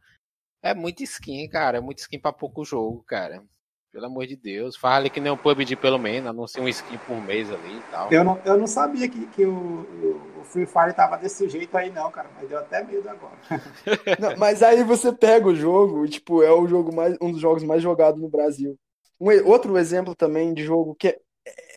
[0.61, 1.77] É muito skin, cara.
[1.77, 3.43] É muito skin pra pouco jogo, cara.
[3.91, 4.75] Pelo amor de Deus.
[4.75, 6.29] Fala que nem o PUBG, pelo menos.
[6.29, 8.11] Anuncia um skin por mês ali e tal.
[8.11, 11.89] Eu não, eu não sabia que, que o, o Free Fire tava desse jeito aí,
[11.89, 12.29] não, cara.
[12.35, 13.37] Mas deu até medo agora.
[14.19, 17.41] não, mas aí você pega o jogo e, tipo, é o jogo mais, um dos
[17.41, 18.77] jogos mais jogados no Brasil.
[19.19, 21.19] Um, outro exemplo também de jogo que é,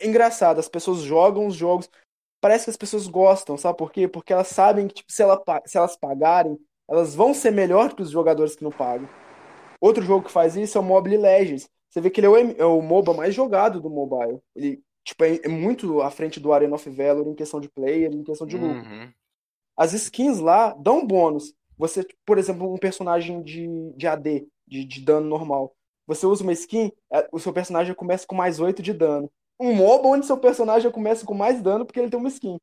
[0.00, 0.58] é engraçado.
[0.58, 1.88] As pessoas jogam os jogos
[2.42, 4.08] parece que as pessoas gostam, sabe por quê?
[4.08, 6.58] Porque elas sabem que, tipo, se, ela, se elas pagarem,
[6.88, 9.08] elas vão ser melhor que os jogadores que não pagam.
[9.80, 11.68] Outro jogo que faz isso é o Mobile Legends.
[11.88, 14.40] Você vê que ele é o, é o MOBA mais jogado do mobile.
[14.54, 18.10] Ele tipo, é, é, muito à frente do Arena of Valor em questão de player,
[18.12, 18.78] em questão de lucro.
[18.78, 19.12] Uhum.
[19.76, 21.52] As skins lá dão bônus.
[21.76, 23.66] Você, por exemplo, um personagem de,
[23.96, 25.74] de AD, de, de dano normal.
[26.06, 29.30] Você usa uma skin, é, o seu personagem começa com mais 8 de dano
[29.62, 32.58] um MOBA onde seu personagem começa com mais dano porque ele tem uma skin.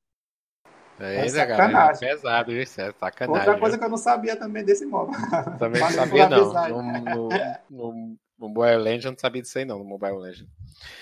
[0.99, 2.07] É, é sacanagem.
[2.07, 3.47] É pesado, isso é sacanagem.
[3.47, 5.13] Outra coisa que eu não sabia também desse MOBA.
[5.57, 6.69] Também não sabia, não.
[6.69, 7.29] No, no,
[7.69, 10.51] no, no Mobile Legends eu não sabia disso aí, não, no Mobile Legends.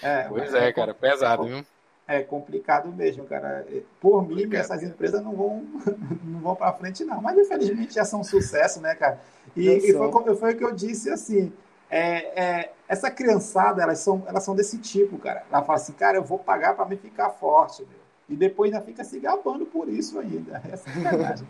[0.02, 1.66] É, pois é, é, cara, pesado, viu?
[2.08, 3.66] É complicado mesmo, cara.
[4.00, 4.62] Por mim, complicado.
[4.62, 5.66] essas empresas não vão,
[6.24, 7.22] não vão para frente, não.
[7.22, 9.20] Mas infelizmente já são um sucesso, né, cara?
[9.56, 11.52] E, e foi, foi o que eu disse assim
[11.90, 15.44] é, é, essa criançada, elas são, elas são desse tipo, cara.
[15.52, 18.07] Ela fala assim, cara, eu vou pagar para me ficar forte, meu.
[18.30, 20.62] E depois ainda fica se gabando por isso ainda.
[20.72, 21.48] É sacanagem.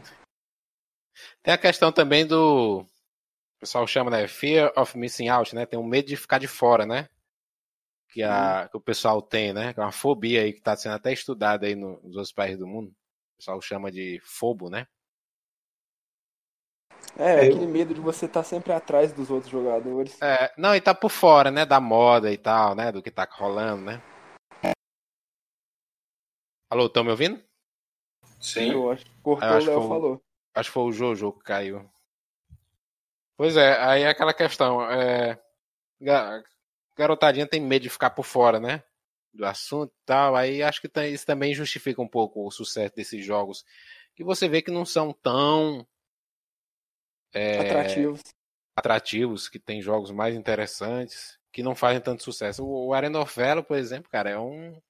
[1.42, 2.82] Tem a questão também do.
[2.82, 4.28] O pessoal chama, né?
[4.28, 5.66] Fear of missing out, né?
[5.66, 7.10] Tem um medo de ficar de fora, né?
[8.10, 8.70] Que, a, hum.
[8.70, 9.74] que o pessoal tem, né?
[9.74, 12.68] Que é uma fobia aí que está sendo até estudada aí nos outros países do
[12.68, 12.90] mundo.
[12.90, 14.86] O pessoal chama de fobo, né?
[17.18, 20.22] É, é, aquele medo de você estar tá sempre atrás dos outros jogadores.
[20.22, 23.28] É, não, e tá por fora, né, da moda e tal, né, do que tá
[23.30, 24.02] rolando, né?
[26.70, 27.42] Alô, estão me ouvindo?
[28.42, 28.72] Sim.
[28.72, 30.24] Eu acho, cortou, acho o Léo falou.
[30.54, 31.90] Acho que foi o Jojo que caiu.
[33.38, 35.40] Pois é, aí é aquela questão, é,
[36.98, 38.84] garotadinha tem medo de ficar por fora, né?
[39.32, 43.24] Do assunto e tal, aí acho que isso também justifica um pouco o sucesso desses
[43.24, 43.64] jogos,
[44.16, 45.88] que você vê que não são tão
[47.32, 48.24] é, atrativos.
[48.76, 52.66] atrativos, que tem jogos mais interessantes, que não fazem tanto sucesso.
[52.66, 54.82] O, o Arena of Valor, por exemplo, cara, é um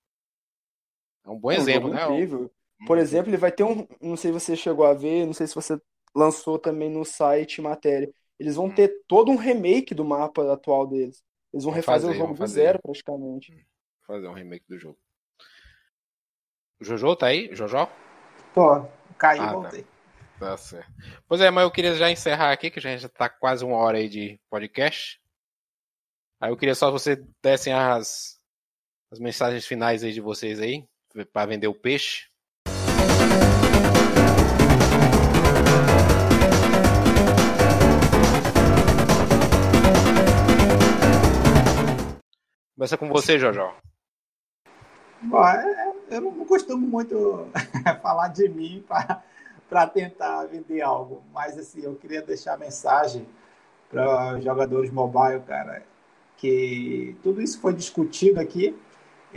[1.28, 2.04] é um bom é um exemplo, né?
[2.04, 2.52] Incrível.
[2.86, 3.04] Por uhum.
[3.04, 5.56] exemplo, ele vai ter um, não sei se você chegou a ver, não sei se
[5.56, 5.80] você
[6.16, 8.12] lançou também no site matéria.
[8.40, 11.24] Eles vão ter todo um remake do mapa atual deles.
[11.52, 13.68] Eles vão, vão refazer fazer, o jogo do zero, praticamente.
[14.06, 14.98] fazer um remake do jogo.
[16.80, 17.50] O Jojo tá aí?
[17.54, 17.90] Jojo?
[18.54, 18.86] Tô.
[19.18, 19.82] Caiu, ah, voltei.
[19.82, 19.98] Tá.
[20.40, 20.92] Tá certo.
[21.28, 23.78] Pois é, mas eu queria já encerrar aqui, que a gente já tá quase uma
[23.78, 25.20] hora aí de podcast.
[26.40, 28.40] Aí eu queria só que você dessem as,
[29.10, 30.88] as mensagens finais aí de vocês aí,
[31.26, 32.28] para vender o peixe.
[42.76, 43.74] Começa com você, Jojo.
[45.22, 47.48] Bom, é, eu não costumo muito
[48.02, 49.24] falar de mim para
[49.70, 51.24] para tentar vender algo.
[51.34, 53.28] Mas assim, eu queria deixar a mensagem
[53.90, 55.84] para jogadores mobile, cara,
[56.38, 58.78] que tudo isso foi discutido aqui.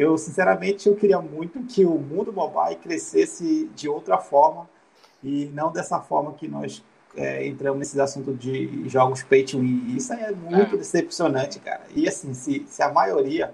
[0.01, 4.67] Eu, sinceramente, eu queria muito que o mundo mobile crescesse de outra forma
[5.23, 6.83] e não dessa forma que nós
[7.15, 9.95] é, entramos nesse assunto de jogos pay to win.
[9.95, 10.79] Isso é muito é.
[10.79, 11.83] decepcionante, cara.
[11.95, 13.53] E assim, se, se a maioria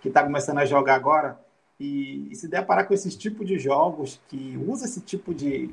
[0.00, 1.38] que está começando a jogar agora
[1.78, 5.70] e, e se deparar com esse tipo de jogos que usa esse tipo de,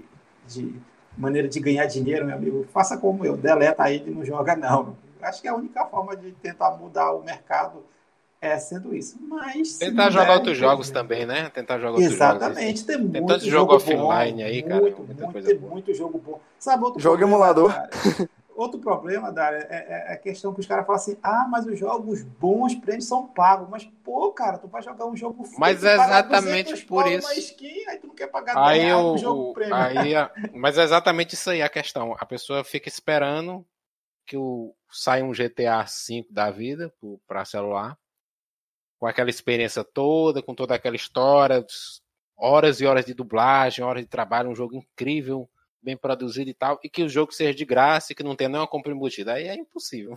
[0.48, 0.72] de
[1.18, 4.96] maneira de ganhar dinheiro, meu amigo, faça como eu, deleta aí e não joga não.
[5.20, 7.84] Acho que é a única forma de tentar mudar o mercado
[8.42, 9.18] é sendo isso.
[9.22, 11.50] Mas tentar jogar outros jogos também, né?
[11.52, 12.58] Tentar jogar outros Exatamente, jogos.
[12.58, 14.12] Exatamente, tem muito jogo offline bom,
[14.44, 14.82] aí, cara.
[14.82, 16.42] Muito, muito, tem muito jogo bom.
[16.58, 17.72] Sabe outro Jogo emulador.
[18.54, 21.80] Outro problema, Dário, é, é, a questão que os caras falam assim: ah, mas os
[21.80, 23.70] jogos bons prêmios são pagos.
[23.70, 27.32] Mas, pô, cara, tu vai jogar um jogo Mas é exatamente por isso.
[27.34, 29.74] Skin, aí tu não quer pagar aí o, jogo prêmio.
[29.74, 30.14] Aí,
[30.54, 32.16] mas é exatamente isso aí a questão.
[32.20, 33.66] A pessoa fica esperando
[34.28, 36.94] que o, sai um GTA V da vida
[37.28, 37.98] para celular,
[39.02, 41.66] com aquela experiência toda, com toda aquela história,
[42.38, 45.50] horas e horas de dublagem, horas de trabalho, um jogo incrível,
[45.82, 48.52] bem produzido e tal, e que o jogo seja de graça e que não tenha
[48.52, 49.34] nenhuma compra embutida.
[49.34, 50.14] Aí é impossível.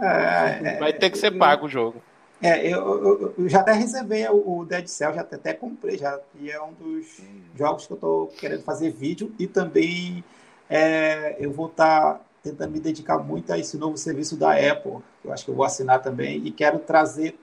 [0.00, 2.02] É, é, Vai ter que ser pago o jogo.
[2.40, 6.50] É, eu, eu, já até reservei o, Dead Cell, já até, até comprei já, e
[6.50, 7.42] é um dos hum.
[7.56, 10.24] jogos que eu tô querendo fazer vídeo e também
[10.70, 15.02] é, eu vou estar tá tentando me dedicar muito a esse novo serviço da Apple,
[15.20, 17.38] que eu acho que eu vou assinar também, e quero trazer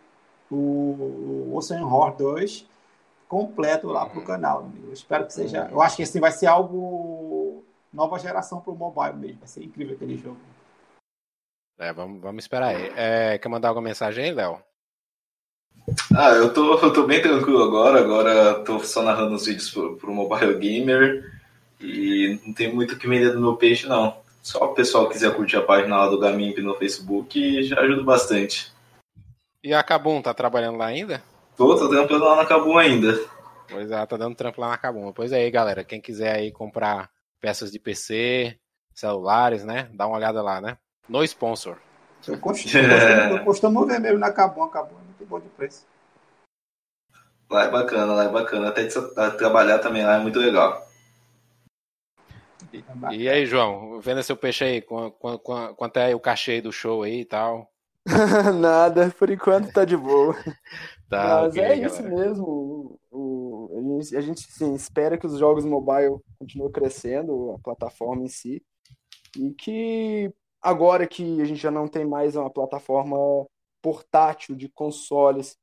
[0.51, 2.67] o Ocean Horror 2
[3.27, 4.69] completo lá para o canal.
[4.83, 5.67] Eu espero que seja.
[5.71, 9.39] Eu acho que esse vai ser algo nova geração para o mobile mesmo.
[9.39, 10.37] Vai ser incrível aquele jogo.
[11.77, 12.91] É, vamos, vamos esperar aí.
[12.95, 14.59] É, quer mandar alguma mensagem aí, Léo?
[16.15, 17.99] Ah, eu tô, eu tô bem tranquilo agora.
[17.99, 21.33] Agora tô só narrando os vídeos pro, pro Mobile Gamer.
[21.79, 24.17] E não tem muito o que vender no meu peixe, não.
[24.41, 28.71] Só o pessoal quiser curtir a página lá do Gamimp no Facebook, já ajuda bastante.
[29.65, 31.23] E a Kabum, tá trabalhando lá ainda?
[31.57, 33.19] Tô, tô trampando lá na Cabum ainda.
[33.67, 35.11] Pois é, tá dando trampo lá na Cabum.
[35.11, 37.09] Pois é aí, galera, quem quiser aí comprar
[37.41, 38.59] peças de PC,
[38.93, 39.89] celulares, né?
[39.95, 40.77] Dá uma olhada lá, né?
[41.09, 41.77] No sponsor.
[42.27, 42.77] Eu costumo,
[43.31, 45.87] eu costumo ver mesmo na Cabum, a Cabum é muito bom de preço.
[47.49, 48.69] Lá é bacana, lá é bacana.
[48.69, 48.87] Até
[49.31, 50.87] trabalhar também lá é muito legal.
[52.71, 52.83] E,
[53.15, 57.25] e aí, João, venda seu peixe aí, quanto é o cachê do show aí e
[57.25, 57.71] tal?
[58.59, 60.35] Nada, por enquanto tá de boa.
[61.07, 62.99] Tá, Mas okay, é isso mesmo.
[63.11, 67.59] O, o, a gente, a gente sim, espera que os jogos mobile continuem crescendo, a
[67.59, 68.65] plataforma em si,
[69.37, 73.15] e que agora que a gente já não tem mais uma plataforma
[73.83, 75.55] portátil de consoles,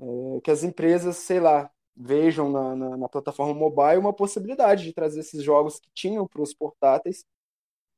[0.00, 4.94] é, que as empresas, sei lá, vejam na, na, na, plataforma mobile uma possibilidade de
[4.94, 7.24] trazer esses jogos que tinham para os portáteis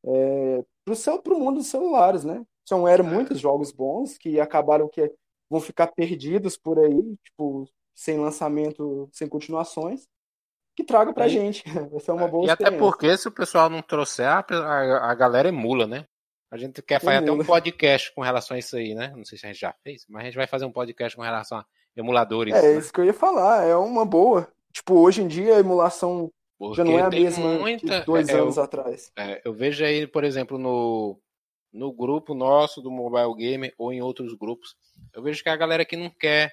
[0.05, 2.45] é, para o mundo dos celulares, né?
[2.69, 5.13] São eram muitos jogos bons que acabaram que
[5.51, 10.07] vão ficar perdidos por aí, tipo, sem lançamento, sem continuações,
[10.75, 11.29] que traga pra é.
[11.29, 11.63] gente.
[11.91, 15.15] Vai ser uma boa E até porque se o pessoal não trouxer, a, a, a
[15.15, 16.07] galera emula, né?
[16.51, 17.35] A gente quer fazer emula.
[17.35, 19.13] até um podcast com relação a isso aí, né?
[19.17, 21.23] Não sei se a gente já fez, mas a gente vai fazer um podcast com
[21.23, 22.55] relação a emuladores.
[22.55, 22.79] É, né?
[22.79, 24.49] isso que eu ia falar, é uma boa.
[24.73, 28.03] Tipo, hoje em dia a emulação porque já não é a mesma muita...
[28.03, 29.11] dois é, anos eu, atrás.
[29.19, 31.19] É, eu vejo aí, por exemplo, no,
[31.73, 34.77] no grupo nosso do Mobile Gamer ou em outros grupos,
[35.13, 36.53] eu vejo que a galera que não quer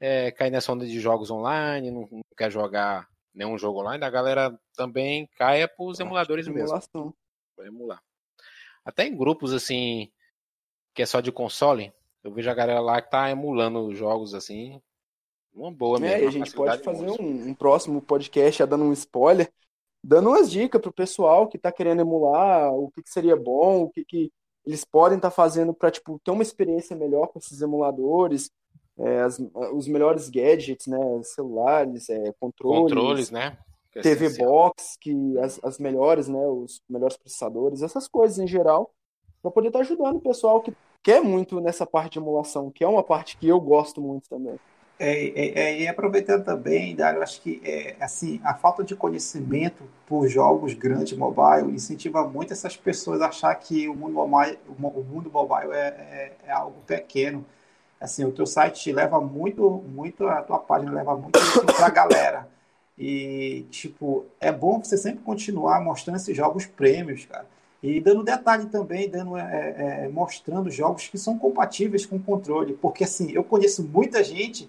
[0.00, 4.10] é, cair nessa onda de jogos online, não, não, quer jogar nenhum jogo online, a
[4.10, 6.80] galera também caia para os emuladores mesmo.
[7.54, 8.02] Pra emular.
[8.84, 10.10] Até em grupos assim,
[10.94, 11.92] que é só de console,
[12.24, 14.80] eu vejo a galera lá que tá emulando jogos assim.
[15.52, 16.24] Uma boa mesmo.
[16.24, 19.52] É, a gente pode fazer um, um, próximo podcast já dando um spoiler,
[20.08, 23.90] dando umas dicas pro pessoal que tá querendo emular, o que, que seria bom, o
[23.90, 24.32] que, que
[24.64, 28.50] eles podem estar tá fazendo para tipo, ter uma experiência melhor com esses emuladores,
[28.98, 29.38] é, as,
[29.74, 33.58] os melhores gadgets, né, celulares, é, controles, controles, né?
[33.92, 34.30] Que é TV.
[34.38, 38.90] Box, que as, as melhores, né, os melhores processadores, essas coisas em geral,
[39.42, 42.82] para poder estar tá ajudando o pessoal que quer muito nessa parte de emulação, que
[42.82, 44.58] é uma parte que eu gosto muito também.
[45.00, 49.84] É, é, é, e aproveitando também, Dário, acho que é, assim, a falta de conhecimento
[50.04, 55.02] por jogos grandes mobile incentiva muito essas pessoas a achar que o mundo mobile, o
[55.02, 57.44] mundo mobile é, algo pequeno.
[58.00, 61.38] Assim, o teu site leva muito, muito, a tua página leva muito
[61.76, 62.48] para a galera.
[62.98, 67.46] E, tipo, é bom você sempre continuar mostrando esses jogos prêmios, cara.
[67.80, 72.72] E dando detalhe também, dando, é, é, mostrando jogos que são compatíveis com o controle.
[72.74, 74.68] Porque, assim, eu conheço muita gente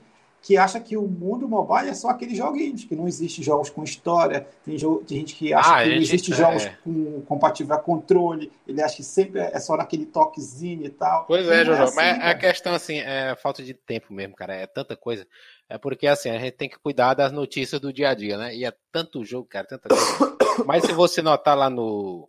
[0.49, 3.83] que acha que o mundo mobile é só aqueles joguinhos, que não existe jogos com
[3.83, 6.35] história, tem, jogo, tem gente que acha ah, que não existe é...
[6.35, 11.27] jogos com compatível a controle, ele acha que sempre é só naquele toquezinho e tal.
[11.27, 12.31] Pois é, Jojo, é assim, mas cara.
[12.31, 15.27] a questão assim, é falta de tempo mesmo, cara, é tanta coisa.
[15.69, 18.55] É porque assim, a gente tem que cuidar das notícias do dia a dia, né?
[18.55, 20.37] E é tanto jogo, cara, tanta coisa.
[20.65, 22.27] mas se você notar lá no,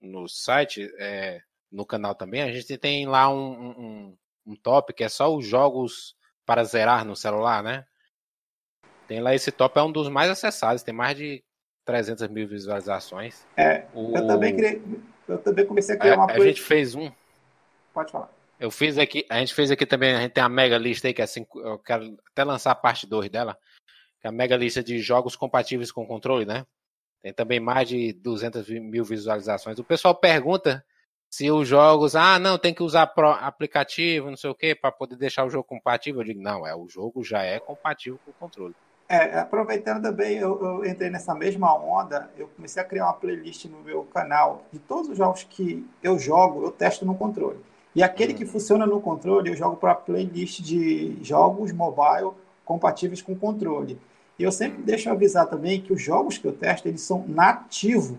[0.00, 1.40] no site, é,
[1.70, 4.16] no canal também, a gente tem lá um, um,
[4.48, 6.16] um top que é só os jogos
[6.46, 7.84] para zerar no celular, né?
[9.06, 11.44] Tem lá esse top, é um dos mais acessados, tem mais de
[11.84, 13.44] 300 mil visualizações.
[13.56, 14.16] É, o...
[14.16, 14.82] eu, também criei,
[15.28, 17.10] eu também comecei a criar a, uma A gente fez um.
[17.92, 18.30] Pode falar.
[18.58, 21.12] Eu fiz aqui, a gente fez aqui também, a gente tem a mega lista aí,
[21.12, 23.58] que é assim, eu quero até lançar a parte 2 dela,
[24.20, 26.64] que é a mega lista de jogos compatíveis com controle, né?
[27.22, 29.78] Tem também mais de 200 mil visualizações.
[29.78, 30.84] O pessoal pergunta
[31.30, 34.92] se os jogos, ah, não, tem que usar pro, aplicativo, não sei o que, para
[34.92, 36.20] poder deixar o jogo compatível.
[36.20, 38.74] Eu digo, não, é o jogo já é compatível com o controle.
[39.08, 43.66] É, aproveitando também, eu, eu, entrei nessa mesma onda, eu comecei a criar uma playlist
[43.66, 47.58] no meu canal de todos os jogos que eu jogo, eu testo no controle.
[47.94, 48.50] E aquele que uhum.
[48.50, 52.32] funciona no controle, eu jogo para a playlist de jogos mobile
[52.64, 53.98] compatíveis com controle.
[54.38, 58.16] E eu sempre deixo avisar também que os jogos que eu testo, eles são nativos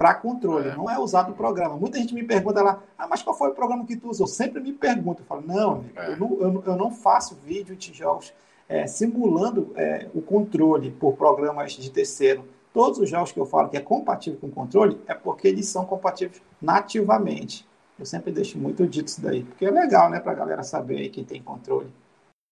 [0.00, 0.74] para controle, é.
[0.74, 1.76] não é usado o programa.
[1.76, 4.26] Muita gente me pergunta lá, ah, mas qual foi o programa que tu usou?
[4.26, 5.20] Sempre me pergunta.
[5.20, 6.12] Eu falo, não, é.
[6.12, 8.32] eu, não eu, eu, não faço vídeo de jogos
[8.66, 12.48] é, simulando é, o controle por programas de terceiro.
[12.72, 15.84] Todos os jogos que eu falo que é compatível com controle é porque eles são
[15.84, 17.68] compatíveis nativamente.
[17.98, 20.96] Eu sempre deixo muito dito isso daí, porque é legal, né, para a galera saber
[20.96, 21.92] aí quem tem controle.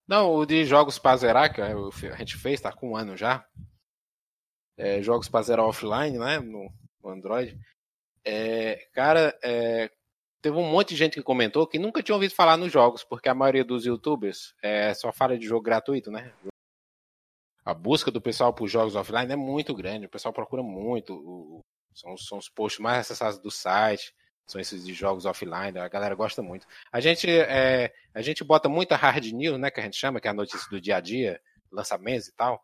[0.06, 3.42] Não, o de jogos para zerar, que a gente fez, tá com um ano já.
[4.76, 6.70] É, jogos para zerar offline, né, no,
[7.02, 7.58] no Android.
[8.24, 9.90] É, cara, é,
[10.42, 13.28] teve um monte de gente que comentou que nunca tinha ouvido falar nos jogos, porque
[13.28, 16.32] a maioria dos youtubers é, só fala de jogo gratuito, né?
[17.64, 21.14] A busca do pessoal por jogos offline é muito grande, o pessoal procura muito.
[21.14, 21.64] O,
[21.94, 24.14] são, são os posts mais acessados do site,
[24.46, 26.66] são esses de jogos offline, a galera gosta muito.
[26.90, 30.28] A gente, é, a gente bota muita hard news, né, que a gente chama, que
[30.28, 32.62] é a notícia do dia a dia, lançamentos e tal,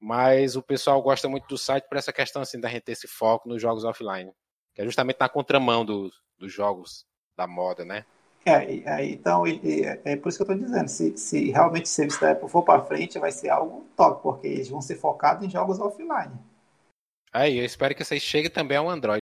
[0.00, 3.08] mas o pessoal gosta muito do site por essa questão assim da gente ter esse
[3.08, 4.32] foco nos jogos offline,
[4.74, 7.06] que é justamente na contramão do, dos jogos
[7.36, 8.04] da moda, né?
[8.44, 11.88] É, é então, é, é por isso que eu estou dizendo, se, se realmente o
[11.88, 15.44] serviço da Apple for para frente, vai ser algo top, porque eles vão ser focados
[15.44, 16.32] em jogos offline.
[17.32, 19.20] Aí, eu espero que vocês cheguem também ao Android.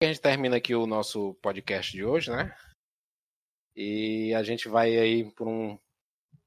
[0.00, 2.54] A gente termina aqui o nosso podcast de hoje, né?
[3.74, 5.76] E a gente vai aí por um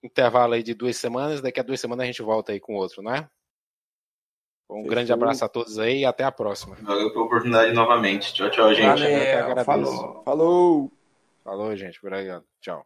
[0.01, 1.41] intervalo aí de duas semanas.
[1.41, 3.29] Daqui a duas semanas a gente volta aí com outro, né?
[4.69, 4.89] Um Fechou.
[4.89, 6.75] grande abraço a todos aí e até a próxima.
[6.81, 8.33] Valeu pela oportunidade novamente.
[8.33, 8.85] Tchau, tchau, gente.
[8.85, 10.21] Valeu, falou.
[10.23, 10.91] Falou.
[11.43, 11.99] Falou, gente.
[12.03, 12.43] Obrigado.
[12.61, 12.85] Tchau.